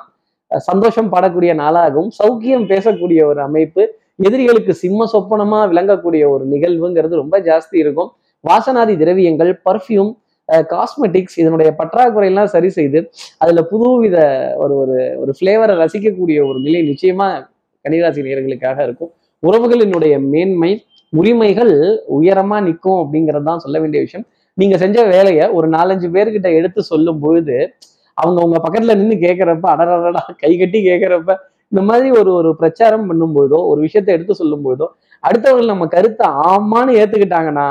சந்தோஷம் 0.56 1.12
பாடக்கூடிய 1.12 1.54
நாளாகவும் 1.54 2.10
சௌக்கியம் 2.24 2.66
பேசக்கூடிய 2.66 3.26
ஒரு 3.26 3.42
அமைப்பு 3.42 3.84
எதிரிகளுக்கு 4.16 4.74
சிம்ம 4.74 5.06
சொப்பனமா 5.14 5.60
விளங்கக்கூடிய 5.72 6.30
ஒரு 6.30 6.48
நிகழ்வுங்கிறது 6.52 7.16
ரொம்ப 7.16 7.40
ஜாஸ்தி 7.40 7.78
இருக்கும். 7.78 8.12
வாசனாதி 8.44 8.98
திரவியங்கள் 8.98 9.62
பர்ஃப்யூம் 9.70 10.12
காஸ்மெட்டிக்ஸ் 10.70 11.38
இதனுடைய 11.40 11.70
பற்றாக்குறையெல்லாம் 11.80 12.52
சரி 12.56 12.70
செய்து 12.70 13.00
அதுல 13.38 13.62
புதுவித 13.72 14.18
ஒரு 14.56 14.74
ஒரு 14.82 14.98
ஒரு 15.18 15.32
ஃப்ளேவரை 15.40 15.74
ரசிக்கக்கூடிய 15.76 16.38
ஒரு 16.50 16.60
நிலை 16.60 16.82
நிச்சயமா 16.92 17.28
கன்னிராசி 17.86 18.22
நேர்களுக்காக 18.28 18.78
இருக்கும். 18.84 19.12
உறவுகளினுடைய 19.44 20.14
மேன்மை 20.32 20.72
உரிமைகள் 21.14 21.74
உயரமா 22.18 22.58
நிற்கும் 22.62 23.00
அப்படிங்கிறது 23.02 23.46
தான் 23.46 23.64
சொல்ல 23.66 23.78
வேண்டிய 23.80 24.00
விஷயம். 24.02 24.26
நீங்க 24.58 24.76
செஞ்ச 24.78 24.98
வேலையை 25.06 25.46
ஒரு 25.50 25.68
நாலஞ்சு 25.68 26.08
பேர்கிட்ட 26.16 26.48
எடுத்து 26.54 26.82
சொல்லும் 26.84 27.20
பொழுது 27.20 27.58
அவங்க 28.18 28.40
உங்க 28.46 28.58
பக்கத்துல 28.58 28.96
நின்று 28.96 29.16
கேட்கறப்ப 29.18 29.66
அடடடா 29.74 30.22
கை 30.44 30.52
கட்டி 30.58 30.80
கேட்கறப்ப 30.88 31.32
இந்த 31.72 31.82
மாதிரி 31.82 32.10
ஒரு 32.20 32.32
ஒரு 32.32 32.50
பிரச்சாரம் 32.56 33.06
பண்ணும்போதோ 33.10 33.60
ஒரு 33.72 33.80
விஷயத்த 33.82 34.10
எடுத்து 34.12 34.34
சொல்லும் 34.34 34.64
பொழுதோ 34.66 34.88
அடுத்தவர்கள் 35.24 35.72
நம்ம 35.74 35.88
கருத்தை 35.88 36.28
ஆமான்னு 36.48 36.98
ஏத்துக்கிட்டாங்கன்னா 37.00 37.68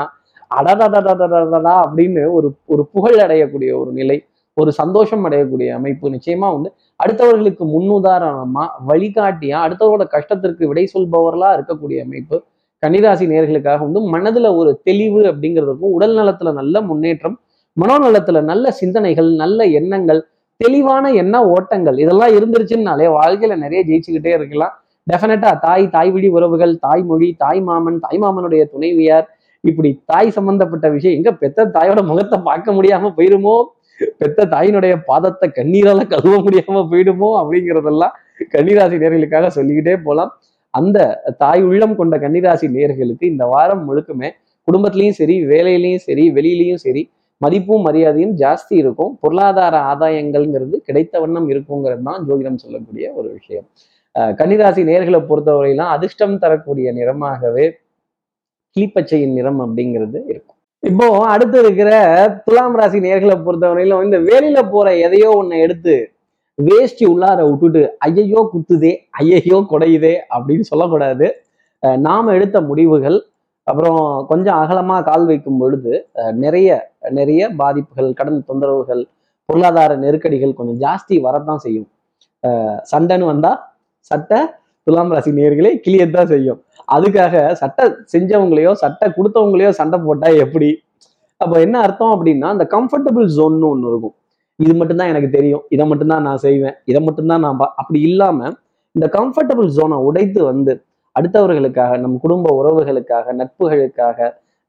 அடடடடடடடா 0.51 1.75
அப்படின்னு 1.83 2.23
ஒரு 2.31 2.49
ஒரு 2.65 2.83
புகழ் 2.93 3.17
அடையக்கூடிய 3.23 3.71
ஒரு 3.79 3.91
நிலை 3.91 4.17
ஒரு 4.57 4.71
சந்தோஷம் 4.71 5.25
அடையக்கூடிய 5.27 5.69
அமைப்பு 5.69 6.11
நிச்சயமா 6.13 6.47
வந்து 6.53 6.69
அடுத்தவர்களுக்கு 6.99 7.63
முன்னுதாரணமா 7.65 8.63
வழிகாட்டியா 8.87 9.57
அடுத்தவரோட 9.65 10.05
கஷ்டத்திற்கு 10.07 10.63
விடை 10.67 10.85
சொல்பவர்களா 10.93 11.49
இருக்கக்கூடிய 11.53 11.99
அமைப்பு 12.03 12.37
கன்னிராசி 12.83 13.25
நேர்களுக்காக 13.25 13.79
வந்து 13.83 14.01
மனதுல 14.07 14.47
ஒரு 14.55 14.71
தெளிவு 14.83 15.21
அப்படிங்கிறதுக்கும் 15.25 15.93
உடல் 15.93 16.15
நலத்துல 16.15 16.51
நல்ல 16.51 16.81
முன்னேற்றம் 16.81 17.37
மனோநலத்துல 17.77 18.41
நல்ல 18.41 18.71
சிந்தனைகள் 18.71 19.29
நல்ல 19.35 19.65
எண்ணங்கள் 19.71 20.21
தெளிவான 20.59 21.05
எண்ண 21.13 21.35
ஓட்டங்கள் 21.45 21.97
இதெல்லாம் 21.97 22.35
இருந்துருச்சுன்னாலே 22.35 23.07
வாழ்க்கையில 23.11 23.55
நிறைய 23.55 23.81
ஜெயிச்சுக்கிட்டே 23.85 24.31
இருக்கலாம் 24.33 24.75
டெஃபினட்டா 25.07 25.49
தாய் 25.59 25.85
தாய் 25.89 26.11
வழி 26.11 26.29
உறவுகள் 26.29 26.73
தாய்மொழி 26.77 27.27
தாய் 27.37 27.61
மாமன் 27.61 27.99
தாய் 27.99 28.19
மாமனுடைய 28.19 28.63
துணைவியார் 28.69 29.27
இப்படி 29.69 29.89
தாய் 30.11 30.29
சம்பந்தப்பட்ட 30.37 30.87
விஷயம் 30.95 31.17
எங்க 31.19 31.31
பெத்த 31.41 31.69
தாயோட 31.75 31.99
முகத்தை 32.09 32.37
பார்க்க 32.49 32.75
முடியாம 32.77 33.11
போயிருமோ? 33.17 33.55
பெத்த 34.21 34.45
தாயினுடைய 34.53 34.93
பாதத்தை 35.09 35.47
கண்ணீரால 35.59 36.01
கழுவ 36.13 36.35
முடியாம 36.45 36.83
போயிடுமோ? 36.91 37.29
அப்படிங்கிறதெல்லாம் 37.41 38.15
கன்னிராசி 38.55 38.97
நேர்களுக்காக 39.03 39.47
சொல்லிக்கிட்டே 39.57 39.95
போலாம். 40.07 40.31
அந்த 40.73 40.97
தாய் 41.43 41.63
உள்ளம் 41.69 41.95
கொண்ட 41.99 42.15
கன்னிராசி 42.23 42.67
நேர்களுக்கு 42.75 43.25
இந்த 43.33 43.43
வாரம் 43.53 43.83
முழுக்குமே 43.89 44.29
குடும்பத்திலையும் 44.67 45.17
சரி 45.19 45.35
வேலையிலையும் 45.51 46.03
சரி 46.07 46.23
வெளியிலையும் 46.37 46.81
சரி 46.85 47.03
மதிப்பும் 47.41 47.83
மரியாதையும் 47.87 48.33
ஜாஸ்தி 48.41 48.73
இருக்கும். 48.83 49.11
பொருளாதார 49.23 49.75
ஆதாயங்கள்ங்கிறது 49.91 50.77
கிடைத்த 50.87 51.19
வண்ணம் 51.23 51.47
இருக்குங்கிறது 51.53 52.03
தான் 52.09 52.23
ஜோதிடம் 52.27 52.61
சொல்லக்கூடிய 52.63 53.05
ஒரு 53.19 53.27
விஷயம். 53.37 53.67
கன்னிராசி 54.39 54.81
நேர்களை 54.91 55.19
பொறுத்தவரையிலாம் 55.29 55.91
அதிர்ஷ்டம் 55.95 56.39
தரக்கூடிய 56.43 56.93
நிறமாகவே 56.99 57.65
கிளிப்பச்சையின் 58.77 59.37
நிறம் 59.37 59.61
அப்படிங்கிறது 59.65 60.19
இருக்கும். 60.31 60.57
இப்போ 60.83 61.05
அடுத்து 61.33 61.57
இருக்கிற 61.63 61.91
துலாம் 62.47 62.75
ராசி 62.79 62.97
நேர்களை 63.05 63.35
பொறுத்தவரையிலும் 63.45 64.03
இந்த 64.07 64.17
வேலையில 64.27 64.59
போற 64.73 64.87
எதையோ 65.05 65.29
ஒண்ணு 65.39 65.57
எடுத்து 65.65 65.95
வேஷ்டி 66.57 67.05
உள்ளார 67.13 67.39
விட்டுட்டு 67.47 67.81
ஐயையோ 68.07 68.41
குத்துதே 68.51 68.91
ஐயையோ 69.21 69.57
குடையுதே 69.71 70.13
அப்படின்னு 70.35 70.65
சொல்லக்கூடாது. 70.69 71.27
நாம 72.07 72.33
எடுத்த 72.37 72.57
முடிவுகள் 72.69 73.17
அப்புறம் 73.69 73.99
கொஞ்சம் 74.29 74.59
அகலமாக 74.61 75.05
கால் 75.09 75.25
வைக்கும் 75.31 75.59
பொழுது 75.61 75.91
நிறைய 76.43 76.77
நிறைய 77.17 77.49
பாதிப்புகள் 77.61 78.09
கடன் 78.19 78.47
தொந்தரவுகள் 78.49 79.03
பொருளாதார 79.49 79.91
நெருக்கடிகள் 80.03 80.57
கொஞ்சம் 80.59 80.79
ஜாஸ்தி 80.85 81.15
வரத்தான் 81.27 81.61
செய்யும். 81.65 81.87
சண்டைன்னு 82.91 83.31
வந்தா 83.33 83.51
சட்டை 84.11 84.39
துலாம் 84.87 85.13
ராசி 85.15 85.31
நேர்களே 85.39 85.71
கிளியத்தான் 85.85 86.31
செய்யும். 86.33 86.59
அதுக்காக 86.87 87.33
சட்டை 87.53 87.85
செஞ்சவங்களையோ 88.13 88.71
சட்டை 88.75 89.07
கொடுத்தவங்களையோ 89.09 89.69
சண்டை 89.71 89.99
போட்டா 89.99 90.27
எப்படி? 90.43 90.69
அப்போ 91.41 91.59
என்ன 91.59 91.79
அர்த்தம் 91.79 92.13
அப்படின்னா 92.13 92.47
அந்த 92.47 92.65
கம்ஃபர்டபுள் 92.71 93.27
ஜோன்னு 93.33 93.67
ஒன்று 93.67 93.89
இருக்கும். 93.89 94.15
இது 94.59 94.73
மட்டும்தான் 94.73 95.07
எனக்கு 95.07 95.29
தெரியும். 95.29 95.63
இதை 95.69 95.85
மட்டும்தான் 95.87 96.23
நான் 96.23 96.37
செய்வேன். 96.37 96.75
இதை 96.85 97.01
மட்டும்தான் 97.01 97.39
நான் 97.39 97.59
பா- 97.59 97.73
அப்படி 97.75 98.01
இல்லாம 98.01 98.39
இந்த 98.95 99.07
கம்ஃபர்டபுள் 99.13 99.69
ஜோனை 99.75 99.97
உடைத்து 100.05 100.43
வந்து 100.43 100.73
அடுத்தவர்களுக்காக 101.15 101.97
நம் 101.99 102.19
குடும்ப 102.19 102.49
உறவுகளுக்காக 102.59 103.25
நட்புகளுக்காக 103.39 104.17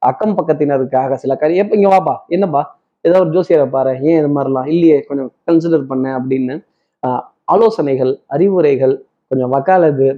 அக்கம் 0.02 0.36
பக்கத்தினருக்காக 0.36 1.14
சில 1.16 1.32
காரியம் 1.36 1.64
எப்ப 1.64 1.76
இங்க 1.76 1.88
வாப்பா 1.88 2.14
என்னப்பா? 2.28 2.62
ஏதோ 3.04 3.18
ஒரு 3.20 3.30
ஜோசியரை 3.30 3.66
பாரு 3.70 3.90
ஏன் 4.02 4.18
இது 4.18 4.28
மாதிரிலாம்? 4.34 4.66
இல்லையே 4.66 4.98
கொஞ்சம் 5.02 5.30
கன்சிடர் 5.46 5.86
பண்ண 5.86 6.06
அப்படின்னு 6.18 6.54
ஆஹ், 7.02 7.22
ஆலோசனைகள் 7.48 8.12
அறிவுரைகள் 8.28 8.94
கொஞ்சம் 9.30 9.52
வக்காலது 9.54 10.08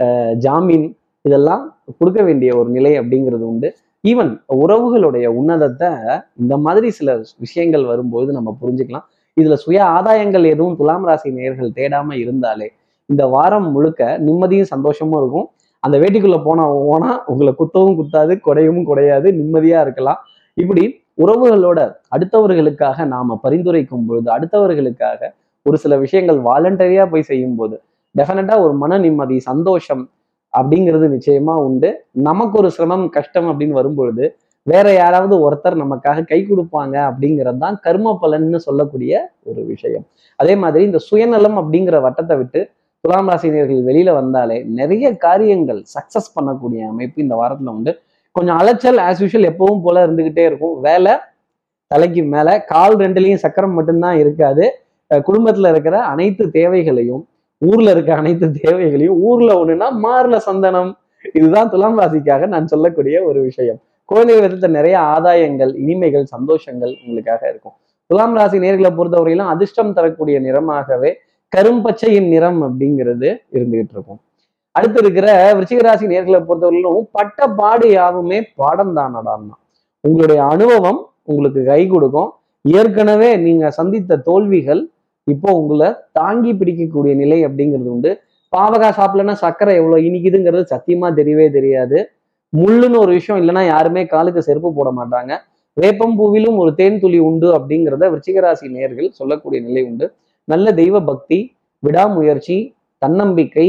ஆஹ், 0.00 0.32
ஜாமீன் 0.38 0.86
இதெல்லாம் 1.24 1.64
கொடுக்க 1.98 2.20
வேண்டிய 2.28 2.50
ஒரு 2.58 2.68
நிலை 2.76 2.92
அப்படிங்கிறது 3.00 3.44
உண்டு. 3.52 3.68
ஈவன் 4.04 4.30
உறவுகளுடைய 4.62 5.26
உன்னதத்தை 5.40 5.90
இந்த 6.42 6.54
மாதிரி 6.66 6.88
சில 6.98 7.08
விஷயங்கள் 7.44 7.84
வரும்போது 7.90 8.30
நம்ம 8.36 8.54
புரிஞ்சுக்கலாம். 8.60 9.06
இதுல 9.36 9.56
சுய 9.64 9.78
ஆதாயங்கள் 9.96 10.44
எதுவும் 10.52 10.76
துலாம் 10.78 11.06
ராசி 11.08 11.28
நேர்கள் 11.38 11.74
தேடாம 11.78 12.16
இருந்தாலே 12.22 12.68
இந்த 13.08 13.22
வாரம் 13.34 13.68
முழுக்க 13.74 14.00
நிம்மதியும் 14.26 14.70
சந்தோஷமும் 14.74 15.18
இருக்கும். 15.20 15.46
அந்த 15.82 15.96
வேட்டிக்குள்ள 16.02 16.38
போனா 16.46 16.64
போனா 16.88 17.10
உங்களை 17.32 17.52
குத்தவும் 17.60 17.98
குத்தாது 18.00 18.32
குடையவும் 18.46 18.86
குடையாது 18.90 19.28
நிம்மதியா 19.40 19.78
இருக்கலாம். 19.86 20.20
இப்படி 20.56 20.84
உறவுகளோட 21.22 21.80
அடுத்தவர்களுக்காக 22.14 23.06
நாம 23.14 23.38
பரிந்துரைக்கும் 23.44 24.06
பொழுது 24.08 24.28
அடுத்தவர்களுக்காக 24.36 25.30
ஒரு 25.66 25.76
சில 25.82 25.96
விஷயங்கள் 26.04 26.38
வாலண்டரியா 26.48 27.04
போய் 27.12 27.28
செய்யும் 27.30 27.56
போது 27.60 27.76
டெஃபினட்டா 28.14 28.54
ஒரு 28.64 28.74
மன 28.82 28.98
நிம்மதி 28.98 29.36
சந்தோஷம் 29.50 30.02
அப்படிங்கிறது 30.58 31.06
நிச்சயமா 31.16 31.54
உண்டு. 31.66 31.90
நமக்கு 32.28 32.54
ஒரு 32.60 32.70
சிரமம் 32.76 33.06
கஷ்டம் 33.16 33.48
அப்படின்னு 33.50 33.78
வரும்பொழுது 33.80 34.24
வேற 34.66 34.86
யாராவது 34.92 35.34
ஒருத்தர் 35.46 35.76
நமக்காக 35.82 36.24
கை 36.30 36.38
கொடுப்பாங்க 36.48 36.96
அப்படிங்கிறது 37.10 37.60
தான் 37.64 37.76
கர்ம 37.86 38.16
பலன்னு 38.22 38.58
சொல்லக்கூடிய 38.66 39.22
ஒரு 39.50 39.60
விஷயம். 39.72 40.04
அதே 40.40 40.54
மாதிரி 40.62 40.82
இந்த 40.88 41.00
சுயநலம் 41.08 41.56
அப்படிங்கிற 41.60 41.96
வட்டத்தை 42.06 42.36
விட்டு 42.40 42.60
துலாம் 43.04 43.28
ராசினியர்கள் 43.32 43.86
வெளியில 43.88 44.10
வந்தாலே 44.18 44.56
நிறைய 44.78 45.06
காரியங்கள் 45.26 45.80
சக்சஸ் 45.94 46.32
பண்ணக்கூடிய 46.36 46.80
அமைப்பு 46.92 47.22
இந்த 47.24 47.34
வாரத்துல 47.40 47.72
உண்டு. 47.76 47.92
கொஞ்சம் 48.36 48.58
அலைச்சல் 48.60 49.00
ஆஸ் 49.06 49.22
யூஷுவல் 49.22 49.48
எப்பவும் 49.52 49.82
போல 49.86 50.02
இருந்துகிட்டே 50.06 50.44
இருக்கும். 50.50 50.74
வேலை 50.88 51.14
தலைக்கு 51.90 52.22
மேல 52.34 52.48
கால் 52.72 52.96
ரெண்டுலையும் 53.04 53.42
சக்கரம் 53.44 53.76
மட்டும்தான் 53.78 54.18
இருக்காது. 54.22 54.64
குடும்பத்துல 55.28 55.70
இருக்கிற 55.74 55.96
அனைத்து 56.12 56.44
தேவைகளையும் 56.58 57.22
ஊர்ல 57.68 57.90
இருக்க 57.90 58.14
அனைத்து 58.14 58.46
தேவைகளையும் 58.52 59.18
ஊர்ல 59.28 59.50
ஒண்ணுன்னா 59.60 59.88
மார்ல 60.04 60.36
சந்தனம். 60.36 60.90
இதுதான் 61.32 61.70
துலாம் 61.70 61.98
ராசிக்காக 61.98 62.46
நான் 62.46 62.66
சொல்லக்கூடிய 62.66 63.16
ஒரு 63.24 63.40
விஷயம். 63.40 63.78
குழந்தைகள் 64.04 64.44
விதத்த 64.46 64.68
நிறைய 64.68 64.98
ஆதாயங்கள் 64.98 65.72
இனிமைகள் 65.76 66.24
சந்தோஷங்கள் 66.36 66.92
உங்களுக்காக 67.04 67.42
இருக்கும். 67.48 67.72
துலாம் 68.06 68.36
ராசி 68.36 68.58
நேர்களை 68.58 68.90
பொறுத்தவரையிலும் 68.98 69.50
அதிர்ஷ்டம் 69.54 69.92
தரக்கூடிய 69.92 70.40
நிறமாகவே 70.40 71.10
கரும்பச்சையின் 71.56 72.28
நிறம் 72.28 72.60
அப்படிங்கிறது 72.62 73.28
இருந்துகிட்டு 73.52 73.94
இருக்கும். 73.96 74.20
அடுத்து 74.70 74.98
இருக்கிற 75.02 75.28
விருச்சிகராசி 75.54 76.06
நேர்களை 76.14 76.40
பொறுத்தவரையிலும் 76.48 77.08
பட்ட 77.12 77.46
பாடு 77.60 77.90
யாவுமே 77.90 78.38
பாடம் 78.56 78.96
தானடான்னா 78.96 79.56
உங்களுடைய 80.00 80.42
அனுபவம் 80.44 81.00
உங்களுக்கு 81.22 81.64
கை 81.64 81.86
கொடுக்கும். 81.86 82.30
ஏற்கனவே 82.62 83.36
நீங்க 83.36 83.70
சந்தித்த 83.70 84.16
தோல்விகள் 84.16 84.82
இப்போ 85.30 85.52
உங்களை 85.60 85.88
தாங்கி 86.12 86.52
பிடிக்கக்கூடிய 86.52 87.14
நிலை 87.22 87.38
அப்படிங்கிறது 87.46 87.90
உண்டு. 87.94 88.10
பாவகா 88.52 88.88
சாப்பிடலன்னா 88.98 89.34
சர்க்கரை 89.42 89.74
எவ்வளவு 89.74 90.06
இனிக்குதுங்கிறது 90.08 90.64
சத்தியமா 90.74 91.08
தெரியவே 91.18 91.46
தெரியாது. 91.50 91.98
முள்ளுன்னு 92.52 92.98
ஒரு 92.98 93.12
விஷயம் 93.18 93.40
இல்லைன்னா 93.42 93.62
யாருமே 93.66 94.02
காலுக்கு 94.06 94.42
செருப்பு 94.42 94.70
போட 94.74 94.88
மாட்டாங்க. 94.98 95.32
வேப்பம் 95.76 96.16
பூவிலும் 96.18 96.56
ஒரு 96.62 96.70
தேன் 96.74 97.00
துளி 97.00 97.18
உண்டு 97.28 97.48
அப்படிங்கிறத 97.56 98.06
விருச்சிகராசி 98.12 98.66
நேர்கள் 98.76 99.08
சொல்லக்கூடிய 99.10 99.60
நிலை 99.66 99.82
உண்டு. 99.82 100.06
நல்ல 100.48 100.72
தெய்வ 100.72 100.96
பக்தி 101.10 101.38
விடாமுயற்சி 101.82 102.56
தன்னம்பிக்கை 103.02 103.68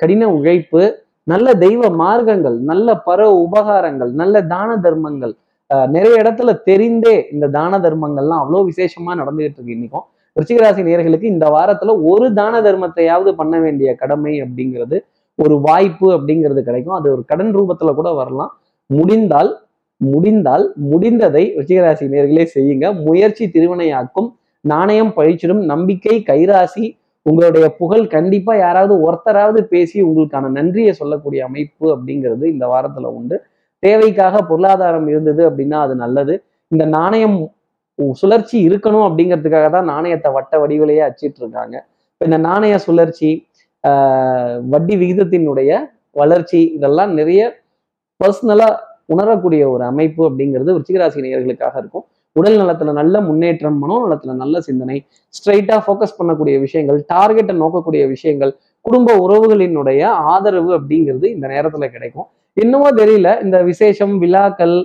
கடின 0.00 0.28
உழைப்பு 0.36 0.82
நல்ல 1.26 1.48
தெய்வ 1.54 1.88
மார்க்கங்கள் 1.96 2.56
நல்ல 2.70 2.94
பர 3.06 3.20
உபகாரங்கள் 3.42 4.10
நல்ல 4.12 4.36
தான 4.52 4.76
தர்மங்கள். 4.76 5.34
அஹ் 5.70 5.88
நிறைய 5.90 6.14
இடத்துல 6.22 6.50
தெரிந்தே 6.64 7.14
இந்த 7.32 7.46
தான 7.48 7.78
தர்மங்கள்லாம் 7.78 8.42
அவ்வளோ 8.42 8.60
விசேஷமா 8.70 9.12
நடந்துகிட்டு 9.20 9.58
இருக்கு 9.58 9.76
இன்னைக்கும். 9.76 10.06
ரிச்சிகராசி 10.40 10.82
நேர்களுக்கு 10.88 11.22
இந்த 11.22 11.46
வாரத்துல 11.48 11.96
ஒரு 12.02 12.34
தான 12.34 12.60
தர்மத்தையாவது 12.60 13.32
பண்ண 13.32 13.60
வேண்டிய 13.60 13.94
கடமை 13.94 14.42
அப்படிங்கிறது 14.42 14.98
ஒரு 15.34 15.60
வாய்ப்பு 15.60 16.12
அப்படிங்கிறது 16.12 16.60
கிடைக்கும். 16.60 16.94
அது 16.94 17.12
ஒரு 17.12 17.24
கடன் 17.24 17.56
ரூபத்துல 17.56 17.94
கூட 17.94 18.12
வரலாம். 18.12 18.60
முடிந்தால் 18.86 19.64
முடிந்தால் 19.96 20.74
முடிந்ததை 20.90 21.42
விருச்சிகராசி 21.56 22.06
நேர்களே 22.14 22.46
செய்யுங்க. 22.54 23.04
முயற்சி 23.04 23.44
திருவினையாக்கும் 23.46 24.28
நாணயம் 24.60 25.12
பழிச்சிடும் 25.16 25.64
நம்பிக்கை 25.64 26.22
கைராசி 26.26 27.00
உங்களுடைய 27.22 27.74
புகழ் 27.78 28.06
கண்டிப்பா 28.06 28.56
யாராவது 28.56 28.94
ஒருத்தராவது 29.06 29.60
பேசி 29.60 30.02
உங்களுக்கான 30.02 30.48
நன்றியை 30.48 30.92
சொல்லக்கூடிய 30.92 31.44
அமைப்பு 31.44 31.86
அப்படிங்கிறது 31.96 32.44
இந்த 32.44 32.66
வாரத்துல 32.66 33.04
உண்டு. 33.04 33.42
தேவைக்காக 33.78 34.42
பொருளாதாரம் 34.42 35.08
இருந்தது 35.08 35.50
அப்படின்னா 35.50 35.78
அது 35.86 35.94
நல்லது. 35.94 36.42
இந்த 36.68 36.84
நாணயம் 36.86 37.52
சுழற்சி 38.20 38.56
இருக்கணும் 38.68 39.06
அப்படிங்கிறதுக்காக 39.08 39.66
தான் 39.76 39.90
நாணயத்தை 39.92 40.30
வட்ட 40.36 40.58
வடிவிலேயே 40.62 41.02
அச்சிட்டு 41.08 41.40
இருக்காங்க. 41.42 41.76
இப்போ 42.12 42.24
இந்த 42.28 42.38
நாணய 42.48 42.74
சுழற்சி 42.86 43.30
வட்டி 44.72 44.94
விகிதத்தினுடைய 45.02 45.70
வளர்ச்சி 46.20 46.60
இதெல்லாம் 46.76 47.12
நிறைய 47.18 47.42
பர்சனலாக 48.20 48.80
உணரக்கூடிய 49.12 49.62
ஒரு 49.74 49.82
அமைப்பு 49.90 50.22
அப்படிங்கிறது 50.28 50.74
விருச்சிகராசி 50.74 51.24
நேயர்களுக்காக 51.24 51.74
இருக்கும். 51.82 52.04
உடல் 52.36 52.58
நலத்துல 52.60 52.92
நல்ல 52.98 53.14
முன்னேற்றம் 53.28 53.78
மனோ 53.82 53.96
நலத்துல 54.04 54.34
நல்ல 54.42 54.56
சிந்தனை 54.66 54.98
ஸ்ட்ரைட்டா 55.34 55.76
ஃபோக்கஸ் 55.86 56.18
பண்ணக்கூடிய 56.18 56.56
விஷயங்கள் 56.66 56.98
டார்கெட்டை 57.12 57.54
நோக்கக்கூடிய 57.62 58.02
விஷயங்கள் 58.12 58.52
குடும்ப 58.84 59.16
உறவுகளினுடைய 59.24 60.02
ஆதரவு 60.34 60.70
அப்படிங்கிறது 60.78 61.26
இந்த 61.34 61.46
நேரத்துல 61.54 61.88
கிடைக்கும். 61.96 62.28
என்னவோ 62.56 62.88
தெரியல 63.00 63.28
இந்த 63.44 63.58
விசேஷம் 63.70 64.14
விழாக்கள் 64.22 64.76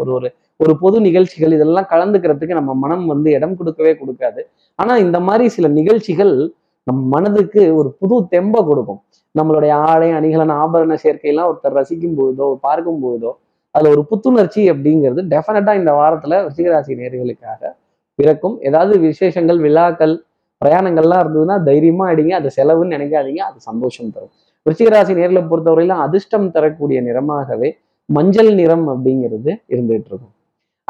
ஒரு 0.00 0.10
ஒரு 0.16 0.30
ஒரு 0.62 0.72
பொது 0.82 0.96
நிகழ்ச்சிகள் 1.06 1.54
இதெல்லாம் 1.56 1.88
கலந்துக்கிறதுக்கு 1.92 2.58
நம்ம 2.58 2.72
மனம் 2.82 3.04
வந்து 3.12 3.28
இடம் 3.36 3.56
கொடுக்கவே 3.60 3.92
கொடுக்காது. 4.00 4.40
ஆனா 4.78 4.92
இந்த 5.04 5.18
மாதிரி 5.28 5.44
சில 5.56 5.68
நிகழ்ச்சிகள் 5.78 6.34
நம் 6.86 7.02
மனதுக்கு 7.14 7.62
ஒரு 7.78 7.88
புது 8.00 8.16
தெம்பை 8.34 8.60
கொடுக்கும். 8.70 9.00
நம்மளுடைய 9.34 9.72
ஆடை 9.90 10.08
அணிகலன் 10.18 10.54
ஆபரண 10.62 10.96
சேர்க்கையெல்லாம் 11.04 11.48
ஒருத்தர் 11.50 11.78
ரசிக்கும் 11.80 12.16
பொழுதோ 12.18 12.48
பார்க்கும் 12.66 13.00
பொழுதோ 13.04 13.30
அதுல 13.74 13.90
ஒரு 13.94 14.02
புத்துணர்ச்சி 14.10 14.62
அப்படிங்கிறது 14.72 15.20
டெஃபினட்டா 15.32 15.74
இந்த 15.80 15.92
வாரத்துல 16.00 16.40
ரிஷிகராசி 16.48 16.96
நேர்களுக்காக 17.00 17.60
பிறக்கும். 18.18 18.56
ஏதாவது 18.68 18.94
விசேஷங்கள் 19.06 19.60
விழாக்கள் 19.66 20.14
பிரயாணங்கள்லாம் 20.62 21.22
இருந்ததுன்னா 21.24 21.56
தைரியமா 21.68 22.04
அடிங்க 22.12 22.34
அது 22.40 22.50
செலவுன்னு 22.58 22.94
நினைக்காதீங்க 22.96 23.42
அது 23.48 23.58
சந்தோஷம் 23.70 24.12
தரும். 24.16 24.32
ரிஷிகராசி 24.66 25.12
நேர்களை 25.20 25.42
பொறுத்தவரையிலும் 25.50 26.02
அதிர்ஷ்டம் 26.06 26.52
தரக்கூடிய 26.56 26.98
நிறமாகவே 27.08 27.70
மஞ்சள் 28.08 28.52
நிறம் 28.60 28.86
அப்படிங்கிறது 28.92 29.50
இருந்துகிட்டு 29.72 30.10
இருக்கும். 30.12 30.34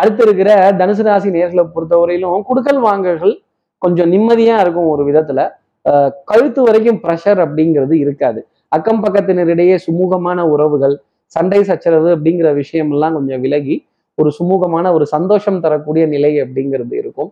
அடுத்து 0.02 0.22
இருக்கிற 0.26 0.50
தனுசு 0.80 1.02
ராசி 1.08 1.28
நேர்களை 1.36 1.64
பொறுத்தவரையிலும் 1.74 2.46
குடுக்கல் 2.50 2.80
வாங்கல்கள் 2.86 3.34
கொஞ்சம் 3.82 4.10
நிம்மதியா 4.12 4.56
இருக்கும் 4.64 4.88
ஒரு 4.94 5.02
விதத்துல. 5.08 5.40
கழுத்து 6.30 6.60
வரைக்கும் 6.66 6.98
ப்ரெஷர் 7.04 7.40
அப்படிங்கிறது 7.44 7.94
இருக்காது. 8.04 8.40
அக்கம் 8.76 9.00
பக்கத்தினரிடையே 9.04 9.76
சுமூகமான 9.86 10.40
உறவுகள் 10.54 10.94
சண்டை 11.34 11.60
சச்சரவு 11.68 12.08
அப்படிங்கிற 12.16 12.48
விஷயம் 12.60 12.90
எல்லாம் 12.94 13.14
கொஞ்சம் 13.18 13.42
விலகி 13.44 13.76
ஒரு 14.18 14.30
சுமூகமான 14.38 14.86
ஒரு 14.96 15.04
சந்தோஷம் 15.14 15.60
தரக்கூடிய 15.64 16.04
நிலை 16.14 16.32
அப்படிங்கிறது 16.42 16.94
இருக்கும். 17.02 17.30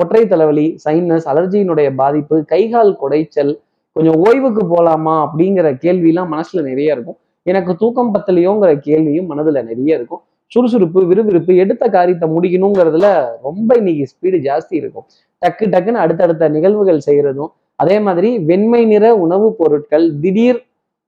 ஒற்றை 0.00 0.22
தலைவலி 0.32 0.66
சைனஸ் 0.84 1.26
அலர்ஜியினுடைய 1.32 1.88
பாதிப்பு 2.00 2.36
கைகால் 2.52 2.92
குடைச்சல் 3.02 3.52
கொஞ்சம் 3.96 4.18
ஓய்வுக்கு 4.24 4.62
போகலாமா 4.72 5.14
அப்படிங்கிற 5.24 5.66
கேள்வியெல்லாம் 5.84 6.32
மனசுல 6.34 6.62
நிறைய 6.70 6.96
இருக்கும். 6.96 7.18
எனக்கு 7.46 7.72
தூக்கம் 7.82 8.12
பத்தலையோங்கிற 8.14 8.70
கேள்வியும் 8.88 9.28
மனதுல 9.30 9.58
நிறைய 9.70 9.98
இருக்கும். 9.98 10.22
சுறுசுறுப்பு 10.52 11.06
விறுவிறுப்பு 11.06 11.56
எடுத்த 11.56 11.88
காரியத்தை 11.88 12.28
முடிக்கணுங்கிறதுல 12.28 13.06
ரொம்ப 13.42 13.74
இன்னைக்கு 13.76 14.04
ஸ்பீடு 14.12 14.38
ஜாஸ்தி 14.48 14.70
இருக்கும். 14.70 15.06
டக்கு 15.42 15.64
டக்குன்னு 15.72 16.02
அடுத்தடுத்த 16.04 16.48
நிகழ்வுகள் 16.48 17.00
செய்கிறதும் 17.06 17.52
அதே 17.76 18.00
மாதிரி 18.00 18.38
வெண்மை 18.38 18.84
நிற 18.84 19.16
உணவுப் 19.16 19.58
பொருட்கள் 19.58 20.20
திடீர் 20.20 20.66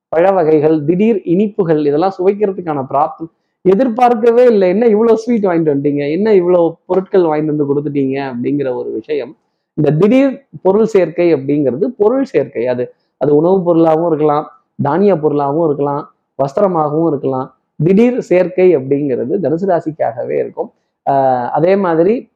பழ 0.08 0.30
வகைகள் 0.32 0.84
திடீர் 0.84 1.20
இனிப்புகள் 1.24 1.86
இதெல்லாம் 1.86 2.14
சுவைக்கிறதுக்கான 2.18 2.80
பிராப்தம். 2.92 3.30
எதிர்பார்க்கவே 3.64 4.44
இல்லை 4.44 4.68
என்ன 4.68 4.86
இவ்வளோ 4.86 5.14
ஸ்வீட் 5.14 5.46
வாங்கிட்டு 5.46 5.72
வந்துட்டீங்க? 5.72 6.10
என்ன 6.10 6.34
இவ்வளோ 6.34 6.72
பொருட்கள் 6.86 7.22
வாங்கிட்டு 7.22 7.54
வந்து 7.54 7.68
கொடுத்துட்டீங்க? 7.70 8.16
அப்படிங்கிற 8.32 8.74
ஒரு 8.74 8.90
விஷயம். 8.90 9.36
இந்த 9.74 9.90
திடீர் 9.90 10.46
பொருள் 10.62 10.86
சேர்க்கை 10.86 11.34
அப்படிங்கிறது 11.34 11.86
பொருள் 11.96 12.24
சேர்க்கை. 12.24 12.66
அது 12.66 12.94
அது 13.16 13.36
உணவுப் 13.36 13.64
பொருளாகவும் 13.64 14.06
இருக்கலாம் 14.06 14.46
தானிய 14.82 15.12
பொருளாகவும் 15.16 15.66
இருக்கலாம் 15.68 16.02
வஸ்திரமாகவும் 16.38 17.06
இருக்கலாம் 17.06 17.55
திடீர் 17.84 18.20
சேர்க்கை 18.20 18.76
அப்படிங்கிறது 18.76 19.36
தனுசு 19.42 19.66
ராசிக்காகவே 19.66 20.30
இருக்கும். 20.30 20.72
ஆஹ் 21.10 21.48
அதே 21.48 21.76
மாதிரி 21.76 22.30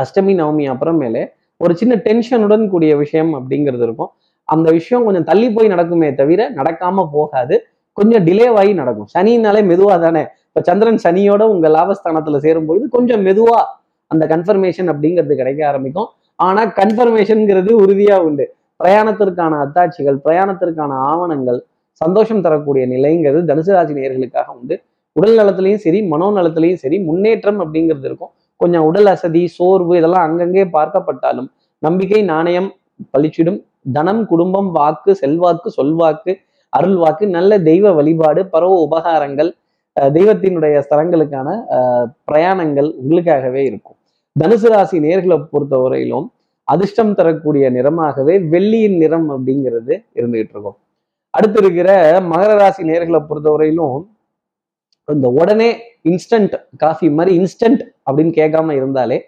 அஷ்டமி 0.00 0.34
நவமி 0.34 0.74
அப்புறமேலே 0.74 1.28
ஒரு 1.56 1.76
சின்ன 1.76 1.94
டென்ஷனுடன் 1.94 2.68
கூடிய 2.68 2.96
விஷயம் 2.96 3.34
அப்படிங்கிறது 3.34 3.82
இருக்கும். 3.82 4.08
அந்த 4.44 4.70
விஷயம் 4.70 5.04
கொஞ்சம் 5.04 5.24
தள்ளி 5.24 5.52
போய் 5.52 5.68
நடக்குமே 5.68 6.14
தவிர 6.14 6.50
நடக்காம 6.50 7.08
போகாது. 7.12 7.66
கொஞ்சம் 7.92 8.24
டிலேவாகி 8.24 8.74
நடக்கும். 8.74 9.06
சனினாலே 9.18 9.64
மெதுவாக 9.64 9.98
தானே? 9.98 10.26
இப்ப 10.46 10.60
சந்திரன் 10.62 10.98
சனியோட 11.04 11.42
உங்கள் 11.42 11.72
லாபஸ்தானத்துல 11.72 12.38
சேரும்பொழுது 12.38 12.88
கொஞ்சம் 12.90 13.20
மெதுவாக 13.20 13.66
அந்த 14.06 14.26
கன்ஃபர்மேஷன் 14.26 14.92
அப்படிங்கிறது 14.92 15.34
கிடைக்க 15.34 15.68
ஆரம்பிக்கும். 15.68 16.06
ஆனா 16.36 16.64
கன்ஃபர்மேஷனுங்கிறது 16.64 17.72
உறுதியா 17.72 18.18
உண்டு. 18.18 18.54
பிரயாணத்திற்கான 18.84 19.66
அத்தாட்சிகள் 19.66 20.18
பிரயாணத்திற்கான 20.24 20.88
ஆவணங்கள் 20.88 21.64
சந்தோஷம் 22.00 22.44
தரக்கூடிய 22.44 22.84
நிலைங்கிறது 22.92 23.40
தனுசு 23.48 23.72
ராசி 23.72 23.94
நேர்களுக்காக 23.96 24.48
உண்டு. 24.54 24.74
உடல் 25.16 25.38
நலத்திலையும் 25.40 25.82
சரி 25.84 25.98
மனோநலத்திலையும் 26.12 26.80
சரி 26.82 26.96
முன்னேற்றம் 27.06 27.58
அப்படிங்கிறது 27.62 28.06
இருக்கும். 28.10 28.32
கொஞ்சம் 28.60 28.86
உடல் 28.88 29.08
அசதி 29.12 29.42
சோர்வு 29.56 29.94
இதெல்லாம் 29.98 30.26
அங்கங்கே 30.26 30.64
பார்க்கப்பட்டாலும் 30.74 31.48
நம்பிக்கை 31.82 32.20
நாணயம் 32.30 32.68
பளிச்சிடும் 33.14 33.58
தனம் 33.94 34.22
குடும்பம் 34.30 34.70
வாக்கு 34.72 35.12
செல்வாக்கு 35.20 35.68
சொல்வாக்கு 35.76 36.32
அருள் 36.72 36.98
வாக்கு 36.98 37.24
நல்ல 37.30 37.52
தெய்வ 37.62 37.92
வழிபாடு 37.92 38.40
பரவ 38.52 38.72
உபகாரங்கள் 38.84 39.50
தெய்வத்தினுடைய 40.12 40.74
ஸ்தலங்களுக்கான 40.84 41.48
அஹ், 41.76 42.06
பிரயாணங்கள் 42.28 42.88
உங்களுக்காகவே 43.00 43.62
இருக்கும். 43.64 43.96
தனுசு 44.36 44.68
ராசி 44.68 44.96
நேர்களை 45.00 45.36
பொறுத்தவரையிலும் 45.52 46.26
அதிர்ஷ்டம் 46.68 47.14
தரக்கூடிய 47.14 47.64
நிறமாகவே 47.70 48.34
வெள்ளியின் 48.52 48.98
நிறம் 48.98 49.28
அப்படிங்கிறது 49.34 49.94
இருந்துகிட்டு 50.14 50.54
இருக்கும். 50.56 50.78
அடுத்து 51.36 51.58
இருக்கிற 51.62 51.90
மகர 52.30 52.50
ராசி 52.60 52.82
நேர்களை 52.90 53.20
பொறுத்தவரையிலும் 53.28 53.98
இந்த 55.08 55.28
உடனே 55.40 55.68
இன்ஸ்டன்ட் 56.10 56.54
காஃபி 56.76 57.08
மாதிரி 57.18 57.32
இன்ஸ்டன்ட் 57.40 57.82
அப்படின்னு 58.06 58.32
கேட்காம 58.40 58.74
இருந்தாலே 58.78 59.18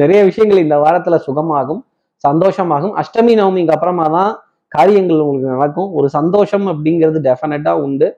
நிறைய 0.00 0.20
விஷயங்கள் 0.28 0.64
இந்த 0.64 0.76
வாரத்துல 0.84 1.16
சுகமாகும் 1.26 1.80
சந்தோஷமாகும். 2.26 2.94
அஷ்டமி 3.00 3.32
நவமிக்கு 3.40 3.74
அப்புறமா 3.74 4.06
தான் 4.16 4.32
காரியங்கள் 4.68 5.20
உங்களுக்கு 5.24 5.54
நடக்கும். 5.54 5.90
ஒரு 5.98 6.08
சந்தோஷம் 6.16 6.66
அப்படிங்கிறது 6.72 7.18
டெஃபினட்டா 7.26 7.72
உண்டு. 7.84 8.08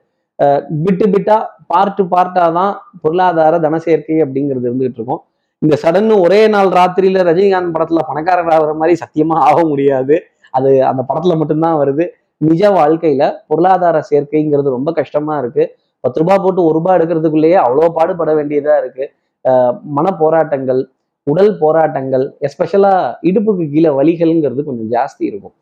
பிட்டு 0.83 1.05
பிட்டா 1.13 1.35
பார்ட்டு 1.71 2.03
பார்ட்டா 2.13 2.45
தான் 2.59 2.73
பொருளாதார 3.01 3.59
தன 3.65 3.79
சேர்க்கை 3.87 4.17
அப்படிங்கிறது 4.25 4.65
இருந்துகிட்டு 4.69 4.99
இருக்கும். 4.99 5.21
இந்த 5.61 5.75
சடன்னு 5.83 6.15
ஒரே 6.25 6.41
நாள் 6.53 6.69
ராத்திரியில 6.77 7.25
ரஜினிகாந்த் 7.29 7.73
படத்துல 7.75 8.03
பணக்காரர் 8.09 8.51
ஆகிற 8.55 8.73
மாதிரி 8.81 8.95
சத்தியமா 9.03 9.37
ஆக 9.49 9.57
முடியாது. 9.71 10.15
அது 10.57 10.69
அந்த 10.91 11.01
படத்துல 11.09 11.35
மட்டும்தான் 11.41 11.79
வருது. 11.81 12.05
நிஜ 12.47 12.63
வாழ்க்கையில 12.77 13.23
பொருளாதார 13.49 13.97
சேர்க்கைங்கிறது 14.11 14.75
ரொம்ப 14.77 14.89
கஷ்டமா 14.99 15.33
இருக்கு. 15.41 15.63
பத்து 16.03 16.19
ரூபாய் 16.21 16.41
போட்டு 16.43 16.61
ஒரு 16.67 16.73
ரூபாய் 16.77 16.97
எடுக்கிறதுக்குள்ளேயே 16.97 17.57
அவ்வளோ 17.65 17.89
பாடுபட 17.97 18.31
வேண்டியதா 18.39 18.75
இருக்கு. 18.81 19.05
மன 19.97 20.07
போராட்டங்கள் 20.21 20.81
உடல் 21.27 21.51
போராட்டங்கள் 21.63 22.25
எஸ்பெஷலா 22.47 22.93
இடுப்புக்கு 23.29 23.65
கீழே 23.73 23.89
வலிகள்ங்கிறது 23.97 24.61
கொஞ்சம் 24.69 24.89
ஜாஸ்தி 24.95 25.23
இருக்கும். 25.31 25.53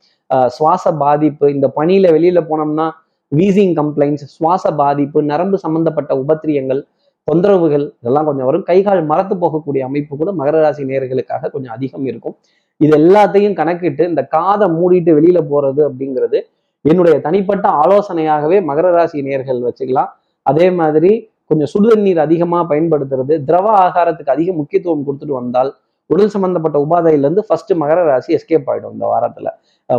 சுவாச 0.56 0.86
பாதிப்பு 1.04 1.46
இந்த 1.56 1.68
பனியில 1.78 2.08
வெளியில 2.16 2.42
போனோம்னா 2.50 2.86
வீசிங் 3.32 3.74
கம்ப்ளைண்ட்ஸ் 3.80 4.30
சுவாச 4.36 4.72
பாதிப்பு 4.82 5.20
நரம்பு 5.32 5.58
சம்பந்தப்பட்ட 5.66 6.12
உபத்திரியங்கள் 6.24 6.82
தொந்தரவுகள் 7.28 7.86
இதெல்லாம் 8.02 8.28
கொஞ்சம் 8.30 8.48
வரும். 8.50 8.64
கைகால் 8.70 9.02
மரத்து 9.10 9.36
போகக்கூடிய 9.44 9.82
அமைப்பு 9.88 10.14
கூட 10.22 10.32
மகர 10.40 10.62
ராசி 10.64 10.84
நேர்களுக்காக 10.92 11.50
கொஞ்சம் 11.56 11.74
அதிகம் 11.76 12.06
இருக்கும். 12.12 12.36
இது 12.82 12.94
எல்லாத்தையும் 13.02 13.58
கணக்கிட்டு 13.60 14.04
இந்த 14.12 14.22
காதை 14.36 14.68
மூடிட்டு 14.78 15.12
வெளியில 15.18 15.40
போறது 15.52 15.82
அப்படிங்கிறது 15.90 16.40
என்னுடைய 16.86 17.16
தனிப்பட்ட 17.26 17.66
ஆலோசனையாகவே 17.82 18.58
மகர 18.70 18.88
ராசி 18.96 19.22
நேர்கள் 19.28 19.60
வச்சுக்கலாம். 19.68 20.10
அதே 20.46 20.68
மாதிரி 20.80 21.12
கொஞ்சம் 21.50 21.70
சுடுதண்ணீர் 21.74 22.22
அதிகமா 22.26 22.60
பயன்படுத்துறது 22.72 23.36
திரவ 23.48 23.68
ஆகாரத்துக்கு 23.86 24.34
அதிக 24.36 24.50
முக்கியத்துவம் 24.60 25.06
கொடுத்துட்டு 25.08 25.36
வந்தால் 25.40 25.72
உடல் 26.10 26.32
சம்பந்தப்பட்ட 26.34 26.78
உபாதையில 26.86 27.26
இருந்து 27.28 27.44
ஃபர்ஸ்ட் 27.48 27.74
மகர 27.82 28.00
ராசி 28.10 28.30
எஸ்கேப் 28.38 28.70
ஆயிடும் 28.72 28.94
இந்த 28.96 29.06
வாரத்துல. 29.14 29.48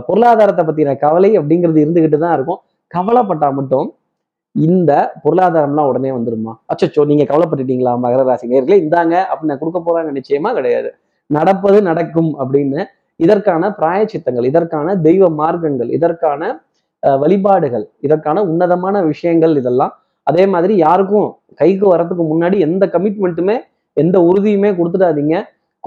பொருளாதாரத்தை 0.09 0.63
பத்தின 0.69 0.95
கவலை 1.05 1.31
அப்படிங்கிறது 1.41 1.81
இருந்துகிட்டு 1.85 2.19
தான் 2.25 2.35
இருக்கும். 2.39 2.61
கவலைப்பட்டா 2.95 3.49
மட்டும் 3.59 3.89
இந்த 4.55 4.93
பொருளாதாரம்லாம் 5.25 5.89
உடனே 5.91 6.11
வந்துருமா? 6.17 6.53
அச்சச்சோ 6.73 7.03
நீங்க 7.11 7.25
கவலைப்பட்டுட்டீங்களா? 7.33 7.93
மகர 8.05 8.23
ராசி 8.31 8.47
நேர்களே 8.53 8.79
இந்தாங்க 8.85 9.15
அப்படின்னு 9.33 9.61
கொடுக்க 9.61 9.81
போறாங்க 9.89 10.11
நிச்சயமா 10.19 10.53
கிடையாது. 10.59 10.91
நடப்பது 11.31 11.79
நடக்கும் 11.91 12.33
அப்படின்னு 12.41 12.81
இதற்கான 13.21 13.71
பிராயச்சித்தங்கள் 13.79 14.49
இதற்கான 14.51 14.97
தெய்வ 15.07 15.25
மார்க்கங்கள் 15.41 15.91
இதற்கான 15.99 16.49
வழிபாடுகள். 17.03 17.85
இதற்கான 18.01 18.43
உன்னதமான 18.43 19.03
விஷயங்கள் 19.03 19.55
இதெல்லாம். 19.57 19.93
அதே 20.23 20.47
மாதிரி 20.47 20.77
யாருக்கும் 20.77 21.29
கைக்கு 21.55 21.87
வரத்துக்கு 21.95 22.25
முன்னாடி 22.33 22.57
எந்த 22.59 22.87
கமிட்மெண்ட்டுமே 22.95 23.57
எந்த 23.97 24.17
உறுதியுமே 24.21 24.71
கொடுத்துடாதீங்க. 24.79 25.37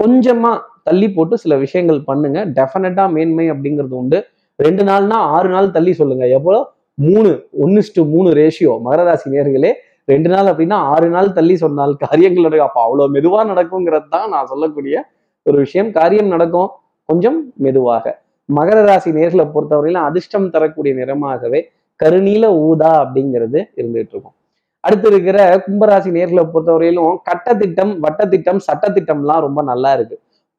கொஞ்சமா 0.02 0.52
தள்ளி 0.88 1.08
போட்டு 1.10 1.34
சில 1.38 1.56
விஷயங்கள் 1.56 2.00
பண்ணுங்க. 2.04 2.38
டெஃபினட்டா 2.58 3.04
மேன்மை 3.16 3.46
அப்படிங்கிறது 3.52 3.94
உண்டு. 4.02 4.18
ரெண்டு 4.56 4.82
நாள்னா 4.84 5.18
ஆறு 5.36 5.48
நாள் 5.48 5.74
தள்ளி 5.76 5.92
சொல்லுங்க. 5.92 6.24
எவ்வளோ? 6.38 6.60
மூணு. 6.94 7.30
ஒன்னுஸ்டு 7.64 8.00
மூணு 8.14 8.28
ரேஷியோ 8.40 8.72
மகர 8.86 9.04
ராசி 9.04 9.30
நேர்களே 9.30 9.72
ரெண்டு 10.04 10.28
நாள் 10.28 10.48
அப்படின்னா 10.50 10.78
ஆறு 10.94 11.08
நாள் 11.08 11.28
தள்ளி 11.32 11.54
சொன்னால் 11.56 11.94
காரியங்களுடைய 11.96 12.62
அப்போ 12.66 12.80
அவ்வளோ 12.86 13.04
மெதுவாக 13.08 13.44
நடக்குங்கிறது 13.52 14.08
தான் 14.08 14.28
நான் 14.28 14.50
சொல்லக்கூடிய 14.52 14.94
ஒரு 15.42 15.56
விஷயம். 15.58 15.90
காரியம் 15.92 16.32
நடக்கும் 16.34 16.70
கொஞ்சம் 17.08 17.38
மெதுவாக. 17.64 18.23
மகர 18.48 18.78
ராசி 18.86 19.10
நேர்களை 19.12 19.44
பொறுத்தவரையிலும் 19.46 20.04
அதிர்ஷ்டம் 20.04 20.50
தரக்கூடிய 20.50 20.94
நிறமாகவே 20.94 21.60
கருநீல 22.00 22.46
ஊதா 22.64 22.90
அப்படிங்கிறது 23.02 23.58
இருந்துகிட்டு 23.78 24.14
இருக்கும் 24.14 24.36
அடுத்து 24.84 25.08
இருக்கிற 25.08 25.38
கும்பராசி 25.66 26.10
நேர்களை 26.10 26.42
பொறுத்தவரையிலும் 26.44 27.14
கட்டத்திட்டம் 27.28 27.92
வட்டத்திட்டம் 28.00 28.60
சட்டத்திட்டம்லாம் 28.66 29.40
ரொம்ப 29.40 29.62
நல்லா 29.62 29.90
இருக்கு. 29.92 30.16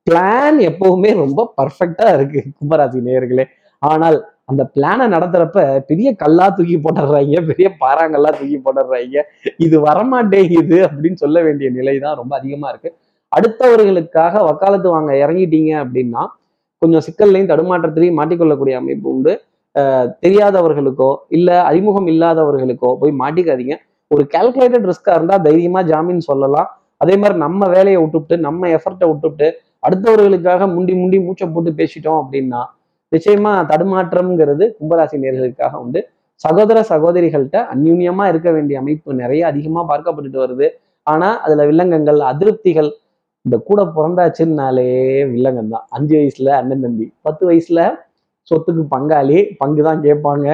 பிளான் 0.08 0.58
எப்பவுமே 0.70 1.12
ரொம்ப 1.16 1.54
பர்ஃபெக்டா 1.58 2.08
இருக்கு 2.14 2.42
கும்பராசி 2.60 3.00
நேர்களே 3.02 3.46
ஆனால் 3.82 4.18
அந்த 4.46 4.64
பிளானை 4.76 5.06
நடத்துறப்ப 5.08 5.60
பெரிய 5.88 6.10
கல்லா 6.16 6.48
தூக்கி 6.50 6.78
போட்டுடுறாங்க 6.78 7.40
பெரிய 7.48 7.68
பாறாங்கல்லா 7.82 8.32
தூக்கி 8.32 8.58
போட்டுடுறாங்க 8.58 9.22
இது 9.58 9.76
வரமாட்டேங்குது 9.80 10.78
அப்படின்னு 10.88 11.14
சொல்ல 11.16 11.42
வேண்டிய 11.42 11.70
நிலை 11.70 12.00
தான் 12.00 12.16
ரொம்ப 12.16 12.34
அதிகமா 12.36 12.70
இருக்கு. 12.70 12.90
அடுத்தவர்களுக்காக 13.32 14.44
வக்காலத்து 14.44 14.90
வாங்க 14.90 15.12
இறங்கிட்டீங்க 15.24 15.72
அப்படின்னா 15.84 16.24
கொஞ்சம் 16.86 17.06
சிக்கல்லையும் 17.08 17.52
தடுமாற்றத்திலையும் 17.52 18.18
மாட்டிக்கொள்ளக்கூடிய 18.22 18.76
அமைப்பு 18.82 19.08
உண்டு. 19.16 19.34
தெரியாதவர்களுக்கோ 20.24 21.12
இல்லை 21.36 21.56
அறிமுகம் 21.70 22.08
இல்லாதவர்களுக்கோ 22.12 22.90
போய் 23.02 23.14
மாட்டிக்காதீங்க. 23.22 23.76
ஒரு 24.12 24.24
கால்குலேட்டட் 24.34 24.86
ரிஸ்காக 24.90 25.16
இருந்தால் 25.18 25.44
தைரியமா 25.48 25.82
ஜாமீன் 25.92 26.22
சொல்லலாம். 26.28 26.68
அதே 27.04 27.16
மாதிரி 27.22 27.36
நம்ம 27.46 27.68
வேலையை 27.76 27.98
விட்டுவிட்டு 28.02 28.36
நம்ம 28.46 28.68
எஃபர்ட்டை 28.78 29.08
விட்டுவிட்டு 29.12 29.48
அடுத்தவர்களுக்காக 29.88 30.68
முண்டி 30.76 30.94
முண்டி 31.00 31.18
மூச்சை 31.26 31.48
போட்டு 31.56 31.72
பேசிட்டோம் 31.80 32.20
அப்படின்னா 32.22 32.62
நிச்சயமா 33.12 33.52
தடுமாற்றம்ங்கிறது 33.72 34.66
கும்பராசி 34.78 35.18
நேர்களுக்காக 35.24 35.74
உண்டு. 35.84 36.00
சகோதர 36.46 36.78
சகோதரிகள்கிட்ட 36.92 37.60
அந்யூன்யமா 37.74 38.24
இருக்க 38.32 38.50
வேண்டிய 38.56 38.78
அமைப்பு 38.84 39.10
நிறைய 39.22 39.42
அதிகமா 39.52 39.82
பார்க்கப்பட்டுட்டு 39.92 40.40
வருது. 40.44 40.68
ஆனா 41.08 41.30
அதுல 41.46 41.66
வில்லங்கங்கள் 41.70 42.22
அதிருப்திகள் 42.32 42.90
இந்த 43.46 43.58
கூட 43.58 43.84
பிறந்தாச்சுன்னாலே 43.84 44.90
வில்லங்கம் 45.32 45.68
தான். 45.68 45.86
அஞ்சு 45.90 46.16
வயசுல 46.18 46.48
அண்ணன் 46.48 46.82
தம்பி. 46.82 47.14
பத்து 47.22 47.44
வயசுல 47.50 47.80
சொத்துக்கு 48.52 48.84
பங்காளி 48.96 49.56
பங்கு 49.58 49.84
தான் 49.84 50.02
கேட்பாங்க. 50.02 50.48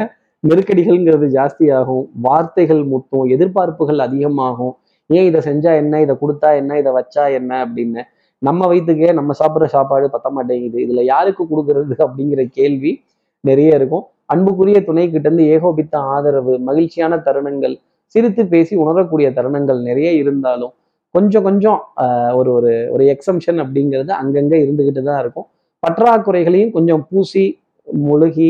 நெருக்கடிகள்ங்கிறது 0.50 1.28
ஜாஸ்தியாகும். 1.28 2.06
வார்த்தைகள் 2.22 2.84
முத்தும் 2.84 3.26
எதிர்பார்ப்புகள் 3.26 3.98
அதிகமாகும். 3.98 4.78
ஏன் 5.08 5.26
இதை 5.26 5.42
செஞ்சா 5.46 5.76
என்ன? 5.76 6.02
இதை 6.02 6.16
கொடுத்தா 6.22 6.56
என்ன? 6.58 6.78
இதை 6.78 6.92
வச்சா 6.92 7.34
என்ன? 7.34 7.66
அப்படின்னு 7.66 8.02
நம்ம 8.40 8.68
வயிற்றுக்கே 8.68 9.14
நம்ம 9.14 9.32
சாப்பிட்ற 9.40 9.66
சாப்பாடு 9.66 10.06
பத்த 10.08 10.30
மாட்டேங்குது. 10.30 10.78
இதுல 10.86 11.02
யாருக்கு 11.04 11.44
கொடுக்கறது 11.48 11.96
அப்படிங்கிற 12.06 12.44
கேள்வி 12.50 13.04
நிறைய 13.42 13.76
இருக்கும். 13.76 14.06
அன்புக்குரிய 14.26 14.84
துணை 14.84 15.12
கிட்ட 15.12 15.30
ஏகோபித்த 15.30 16.00
ஆதரவு 16.00 16.60
மகிழ்ச்சியான 16.60 17.18
தருணங்கள் 17.18 17.76
சிரித்து 18.08 18.46
பேசி 18.46 18.76
உணரக்கூடிய 18.76 19.32
தருணங்கள் 19.32 19.82
நிறைய 19.82 20.12
இருந்தாலும் 20.12 20.74
கொஞ்சம் 21.16 21.44
கொஞ்சம் 21.44 21.80
ஆஹ், 22.04 22.34
ஒரு 22.36 22.50
ஒரு 22.54 22.72
ஒரு 22.94 23.04
எக்ஸம்ஷன் 23.14 23.60
அப்படிங்கிறது 23.64 24.12
அங்கங்கே 24.20 24.58
இருந்துகிட்டு 24.64 25.02
தான் 25.04 25.22
இருக்கும். 25.24 25.48
பற்றாக்குறைகளையும் 25.84 26.72
கொஞ்சம் 26.72 27.02
பூசி 27.10 27.44
முழுகி 27.88 28.50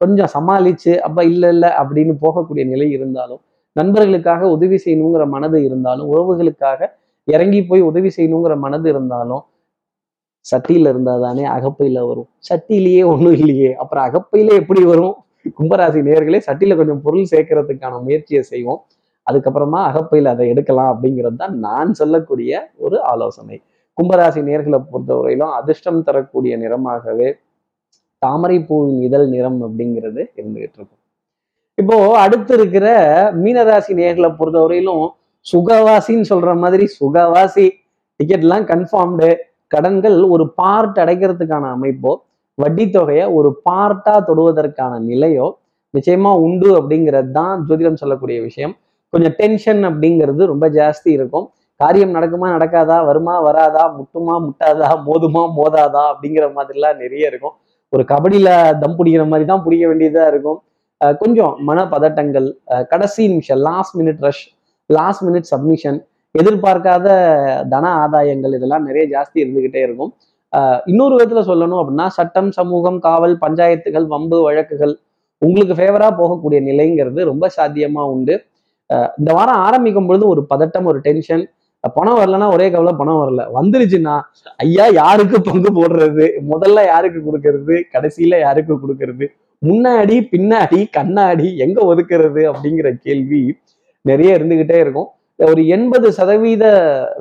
கொஞ்சம் 0.00 0.30
சமாளிச்சு 0.34 0.92
அப்ப 1.06 1.24
இல்ல 1.26 1.44
இல்ல 1.54 1.66
அப்படின்னு 1.80 2.14
போகக்கூடிய 2.22 2.64
நிலை 2.66 2.88
இருந்தாலும் 2.90 3.40
நண்பர்களுக்காக 3.76 4.42
உதவி 4.54 4.76
செய்யணுங்கிற 4.84 5.24
மனது 5.28 5.58
இருந்தாலும் 5.64 6.08
உறவுகளுக்காக 6.12 6.80
இறங்கி 7.28 7.60
போய் 7.64 7.82
உதவி 7.88 8.10
செய்யணுங்கிற 8.16 8.54
மனது 8.58 8.86
இருந்தாலும் 8.88 9.42
சட்டியில 10.46 10.90
இருந்தா 10.92 11.14
தானே 11.18 11.44
அகப்பையில 11.54 11.98
வரும். 12.06 12.28
சட்டியிலேயே 12.48 13.02
ஒண்ணும் 13.10 13.36
இல்லையே. 13.38 13.70
அப்புறம் 13.82 14.04
அகப்பையிலே 14.08 14.52
எப்படி 14.60 14.82
வரும்? 14.84 15.14
கும்பராசி 15.58 16.00
நேர்களே 16.06 16.40
சட்டியில 16.46 16.76
கொஞ்சம் 16.80 17.02
பொருள் 17.04 17.30
சேர்க்கறதுக்கான 17.32 18.00
முயற்சியை 18.06 18.42
செய்வோம். 18.50 18.80
அதுக்கப்புறமா 19.26 19.80
அகப்பையில் 19.88 20.30
அதை 20.32 20.44
எடுக்கலாம் 20.52 20.90
அப்படிங்கிறது 20.92 21.36
தான் 21.42 21.54
நான் 21.66 21.90
சொல்லக்கூடிய 22.00 22.60
ஒரு 22.84 22.96
ஆலோசனை. 23.12 23.56
கும்பராசி 23.98 24.40
நேர்களை 24.48 24.78
பொறுத்தவரையிலும் 24.90 25.52
அதிர்ஷ்டம் 25.58 26.04
தரக்கூடிய 26.08 26.52
நிறமாகவே 26.62 27.28
தாமரை 28.22 28.58
பூவின் 28.68 29.00
இதழ் 29.06 29.26
நிறம் 29.34 29.60
அப்படிங்கிறது 29.66 30.22
இருந்துகிட்டு 30.38 30.76
இருக்கும். 30.78 31.00
இப்போ 31.78 31.96
அடுத்து 32.22 32.52
இருக்கிற 32.58 32.86
மீனராசி 33.42 33.92
நேர்களை 34.00 34.30
பொறுத்தவரையிலும் 34.38 35.04
சுகவாசின்னு 35.46 36.26
சொல்ற 36.32 36.50
மாதிரி 36.62 36.84
சுகவாசி 36.98 37.66
டிக்கெட்லாம் 38.20 38.66
கன்ஃபார்ம்டு 38.72 39.28
கடன்கள் 39.74 40.18
ஒரு 40.34 40.44
பார்ட் 40.58 40.98
அடைக்கிறதுக்கான 41.04 41.64
அமைப்போ 41.76 42.12
வட்டி 42.58 42.84
தொகையை 42.94 43.26
ஒரு 43.38 43.50
பார்ட்டா 43.66 44.14
தொடுவதற்கான 44.28 44.92
நிலையோ 45.10 45.46
நிச்சயமா 45.94 46.32
உண்டு 46.46 46.68
அப்படிங்கிறது 46.78 47.30
தான் 47.38 47.62
ஜோதிடம் 47.68 48.00
சொல்லக்கூடிய 48.00 48.38
விஷயம். 48.48 48.74
கொஞ்சம் 49.14 49.34
டென்ஷன் 49.40 49.82
அப்படிங்கிறது 49.88 50.42
ரொம்ப 50.52 50.66
ஜாஸ்தி 50.78 51.10
இருக்கும். 51.18 51.46
காரியம் 51.80 52.14
நடக்குமா 52.16 52.48
நடக்காதா 52.54 52.96
வருமா 53.08 53.34
வராதா 53.46 53.84
முட்டுமா 53.98 54.34
முட்டாதா 54.46 54.88
மோதுமா 55.06 55.42
மோதாதா 55.58 56.02
அப்படிங்கிற 56.12 56.46
மாதிரிலாம் 56.56 56.98
நிறைய 57.02 57.30
இருக்கும். 57.32 57.54
ஒரு 57.92 58.02
கபடியில 58.12 58.48
தம் 58.82 58.96
பிடிக்கிற 58.98 59.22
மாதிரி 59.30 59.46
தான் 59.52 59.62
பிடிக்க 59.66 59.84
வேண்டியதா 59.90 60.24
இருக்கும். 60.32 60.58
கொஞ்சம் 61.20 61.52
மன 61.68 61.78
பதட்டங்கள் 61.92 62.48
கடைசி 62.92 63.22
நிமிஷம் 63.32 63.60
last 63.68 63.94
minute 64.00 64.20
rush 64.26 64.44
last 64.90 65.22
minute 65.26 65.48
submission 65.52 65.98
எதிர்பார்க்காத 66.34 67.06
தன 67.72 67.84
ஆதாயங்கள் 68.02 68.52
இதெல்லாம் 68.58 68.84
நிறைய 68.88 69.04
ஜாஸ்தி 69.14 69.38
இருந்துகிட்டே 69.44 69.80
இருக்கும். 69.86 70.12
இன்னொரு 70.90 71.14
விதத்துல 71.16 71.42
சொல்லணும் 71.48 71.80
அப்படின்னா 71.80 72.06
சட்டம் 72.18 72.50
சமூகம் 72.58 72.98
காவல் 73.06 73.34
பஞ்சாயத்துகள் 73.44 74.06
வம்பு 74.12 74.38
வழக்குகள் 74.46 74.94
உங்களுக்கு 75.42 75.74
ஃபேவரா 75.78 76.08
போகக்கூடிய 76.20 76.60
நிலைங்கிறது 76.68 77.20
ரொம்ப 77.32 77.44
சாத்தியமா 77.56 78.02
உண்டு. 78.14 78.34
இந்த 79.20 79.30
வாரம் 79.38 79.62
ஆரம்பிக்கும் 79.66 80.08
பொழுது 80.10 80.24
ஒரு 80.28 80.42
பதட்டம் 80.52 80.88
ஒரு 80.92 80.98
டென்ஷன் 81.06 81.44
பணம் 81.96 82.18
வரலன்னா 82.20 82.46
ஒரே 82.54 82.66
கவலை 82.70 82.92
பணம் 82.96 83.20
வரல. 83.20 83.42
வந்துருச்சுன்னா 83.58 84.14
ஐயா 84.64 84.86
யாருக்கு 85.02 85.36
பங்கு 85.40 85.70
போடுறது? 85.78 86.26
முதல்ல 86.52 86.84
யாருக்கு 86.86 87.20
கொடுக்கறது? 87.28 87.76
கடைசியில 87.94 88.40
யாருக்கு 88.40 88.74
கொடுக்கறது? 88.82 89.26
முன்னாடி 89.62 90.16
பின்னாடி 90.32 90.80
கண்ணாடி 90.90 91.48
எங்க 91.56 91.78
ஒதுக்குறது 91.90 92.42
அப்படிங்கிற 92.50 92.90
கேள்வி 93.06 93.42
நிறைய 94.04 94.36
இருந்துகிட்டே 94.38 94.76
இருக்கும். 94.84 95.08
ஒரு 95.38 95.62
எண்பது 95.66 96.06
சதவீத 96.12 96.64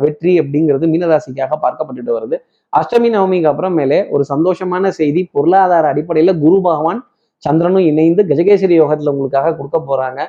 வெற்றி 0.03 0.33
அப்படிங்கிறது 0.39 0.85
மீனராசிக்காக 0.93 1.57
பார்க்கப்பட்டுட்டு 1.65 2.11
வருது. 2.17 2.37
அஷ்டமி 2.73 3.09
நவமிக்கு 3.13 3.49
அப்புறமேலே 3.51 3.99
ஒரு 4.09 4.23
சந்தோஷமான 4.33 4.87
செய்தி 4.99 5.21
பொருளாதார 5.31 5.85
அடிப்படையில 5.93 6.33
குரு 6.39 6.57
பகவான் 6.61 6.99
சந்திரனும் 7.43 7.87
இணைந்து 7.91 8.21
கஜகேசரி 8.23 8.75
யோகத்துல 8.81 9.13
உங்களுக்காக 9.13 9.53
கொடுக்க 9.55 9.77
போறாங்க. 9.89 10.19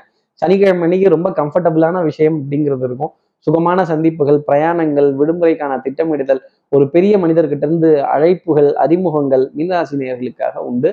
சனிக்கிழமை 0.42 0.84
அன்னைக்கு 0.86 1.14
ரொம்ப 1.14 1.28
கம்ஃபர்டபுளான 1.38 2.02
விஷயம் 2.08 2.36
அப்படிங்கிறது 2.40 2.84
இருக்கும். 2.88 3.12
சுகமான 3.46 3.84
சந்திப்புகள் 3.90 4.38
பிரயாணங்கள் 4.48 5.08
விடுமுறைக்கான 5.18 5.72
திட்டமிடுதல் 5.84 6.40
ஒரு 6.72 6.84
பெரிய 6.94 7.14
மனிதர்கிட்ட 7.18 7.64
இருந்து 7.68 7.90
அழைப்புகள் 8.14 8.68
அறிமுகங்கள் 8.84 9.44
மீனராசினியர்களுக்காக 9.56 10.56
உண்டு. 10.70 10.90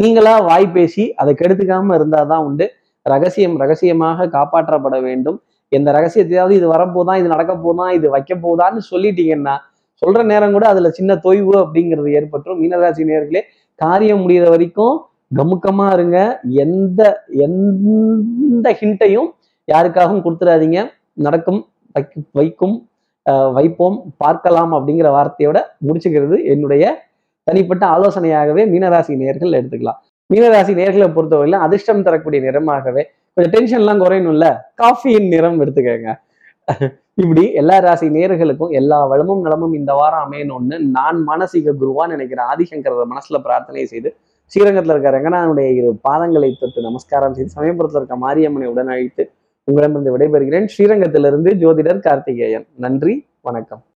நீங்களா 0.00 0.34
வாய் 0.48 0.68
பேசி 0.76 1.04
அதை 1.14 1.32
கெடுத்துக்காம 1.40 1.94
இருந்தாதான் 1.98 2.44
உண்டு. 2.48 2.66
ரகசியம் 3.06 3.56
ரகசியமாக 3.62 4.28
காப்பாற்றப்பட 4.36 4.96
வேண்டும். 5.08 5.38
எந்த 5.72 5.88
ரகசியத்தையாவது 5.98 6.54
இது 6.60 6.66
வரப்போதான் 6.74 7.18
இது 7.20 7.28
நடக்க 7.34 7.52
போதான் 7.64 7.92
இது 7.98 8.06
வைக்க 8.14 8.32
போதான்னு 8.44 8.80
சொல்லிட்டீங்கன்னா 8.90 9.54
சொல்ற 10.02 10.20
நேரம் 10.30 10.54
கூட 10.56 10.64
அதுல 10.72 10.88
சின்ன 10.90 11.12
தொய்வு 11.26 11.54
அப்படிங்கிறது 11.62 12.08
ஏற்பட்டுரும். 12.18 12.60
மீனராசி 12.62 13.04
நேர்களே 13.10 13.42
காரியம் 13.82 14.22
முடியிற 14.24 14.46
வரைக்கும் 14.54 14.96
கமுக்கமா 15.30 15.86
இருங்க. 15.96 16.18
எந்த 16.64 17.00
எந்த 17.46 18.66
ஹிண்ட்டையும் 18.80 19.30
யாருக்காகவும் 19.68 20.24
கொடுத்துடாதீங்க 20.26 20.80
நடக்கும் 21.26 21.62
வைக்கும் 22.38 22.76
வைப்போம் 23.56 23.96
பார்க்கலாம் 24.22 24.72
அப்படிங்கிற 24.76 25.08
வார்த்தையோட 25.16 25.58
முடிச்சுக்கிறது 25.86 26.36
என்னுடைய 26.52 26.84
தனிப்பட்ட 27.48 27.84
ஆலோசனையாகவே 27.94 28.62
மீனராசி 28.72 29.14
நேர்கள் 29.22 29.56
எடுத்துக்கலாம். 29.58 29.98
மீனராசி 30.32 30.72
நேர்களை 30.80 31.08
பொறுத்தவரையிலும் 31.16 31.64
அதிர்ஷ்டம் 31.66 32.04
தரக்கூடிய 32.06 32.40
நிறமாகவே 32.46 33.02
கொஞ்சம் 33.34 33.52
டென்ஷன்லாம் 33.54 34.02
குறையணும்ல. 34.02 34.46
காஃபியின் 34.82 35.28
நிறம் 35.34 35.58
எடுத்துக்கோங்க. 35.62 36.12
இப்படி 37.22 37.42
எல்லா 37.60 37.76
ராசி 37.84 38.06
நேர்களுக்கும் 38.14 38.72
எல்லா 38.80 38.98
வளமும் 39.10 39.42
நலமும் 39.46 39.74
இந்த 39.80 39.92
வாரம் 39.98 40.24
அமையணும்னு 40.26 40.78
நான் 40.96 41.18
மானசீக 41.28 41.74
குருவான்னு 41.82 42.14
நினைக்கிறேன். 42.14 42.48
ஆதிசங்கர 42.52 43.04
மனசுல 43.12 43.38
பிரார்த்தனை 43.46 43.84
செய்து 43.92 44.10
ஸ்ரீரங்கத்துல 44.54 44.94
இருக்க 44.94 45.10
ரங்கநாதனுடைய 45.10 45.74
இரு 45.74 45.98
பாதங்களை 46.08 46.58
தொட்டு 46.60 46.82
நமஸ்காரம் 46.82 47.34
செய்து 47.34 47.62
சமயபுரத்துல 47.62 47.96
இருக்க 47.96 48.16
மாரியம்மனை 48.16 48.64
உடன் 48.64 48.88
அழைத்து 48.88 49.30
உங்களிடமிருந்து 49.64 50.16
விடைபெறுகிறேன். 50.18 50.68
ஸ்ரீரங்கத்திலிருந்து 50.78 51.50
ஜோதிடர் 51.54 51.98
கார்த்திகேயன். 51.98 52.66
நன்றி 52.76 53.26
வணக்கம். 53.40 53.82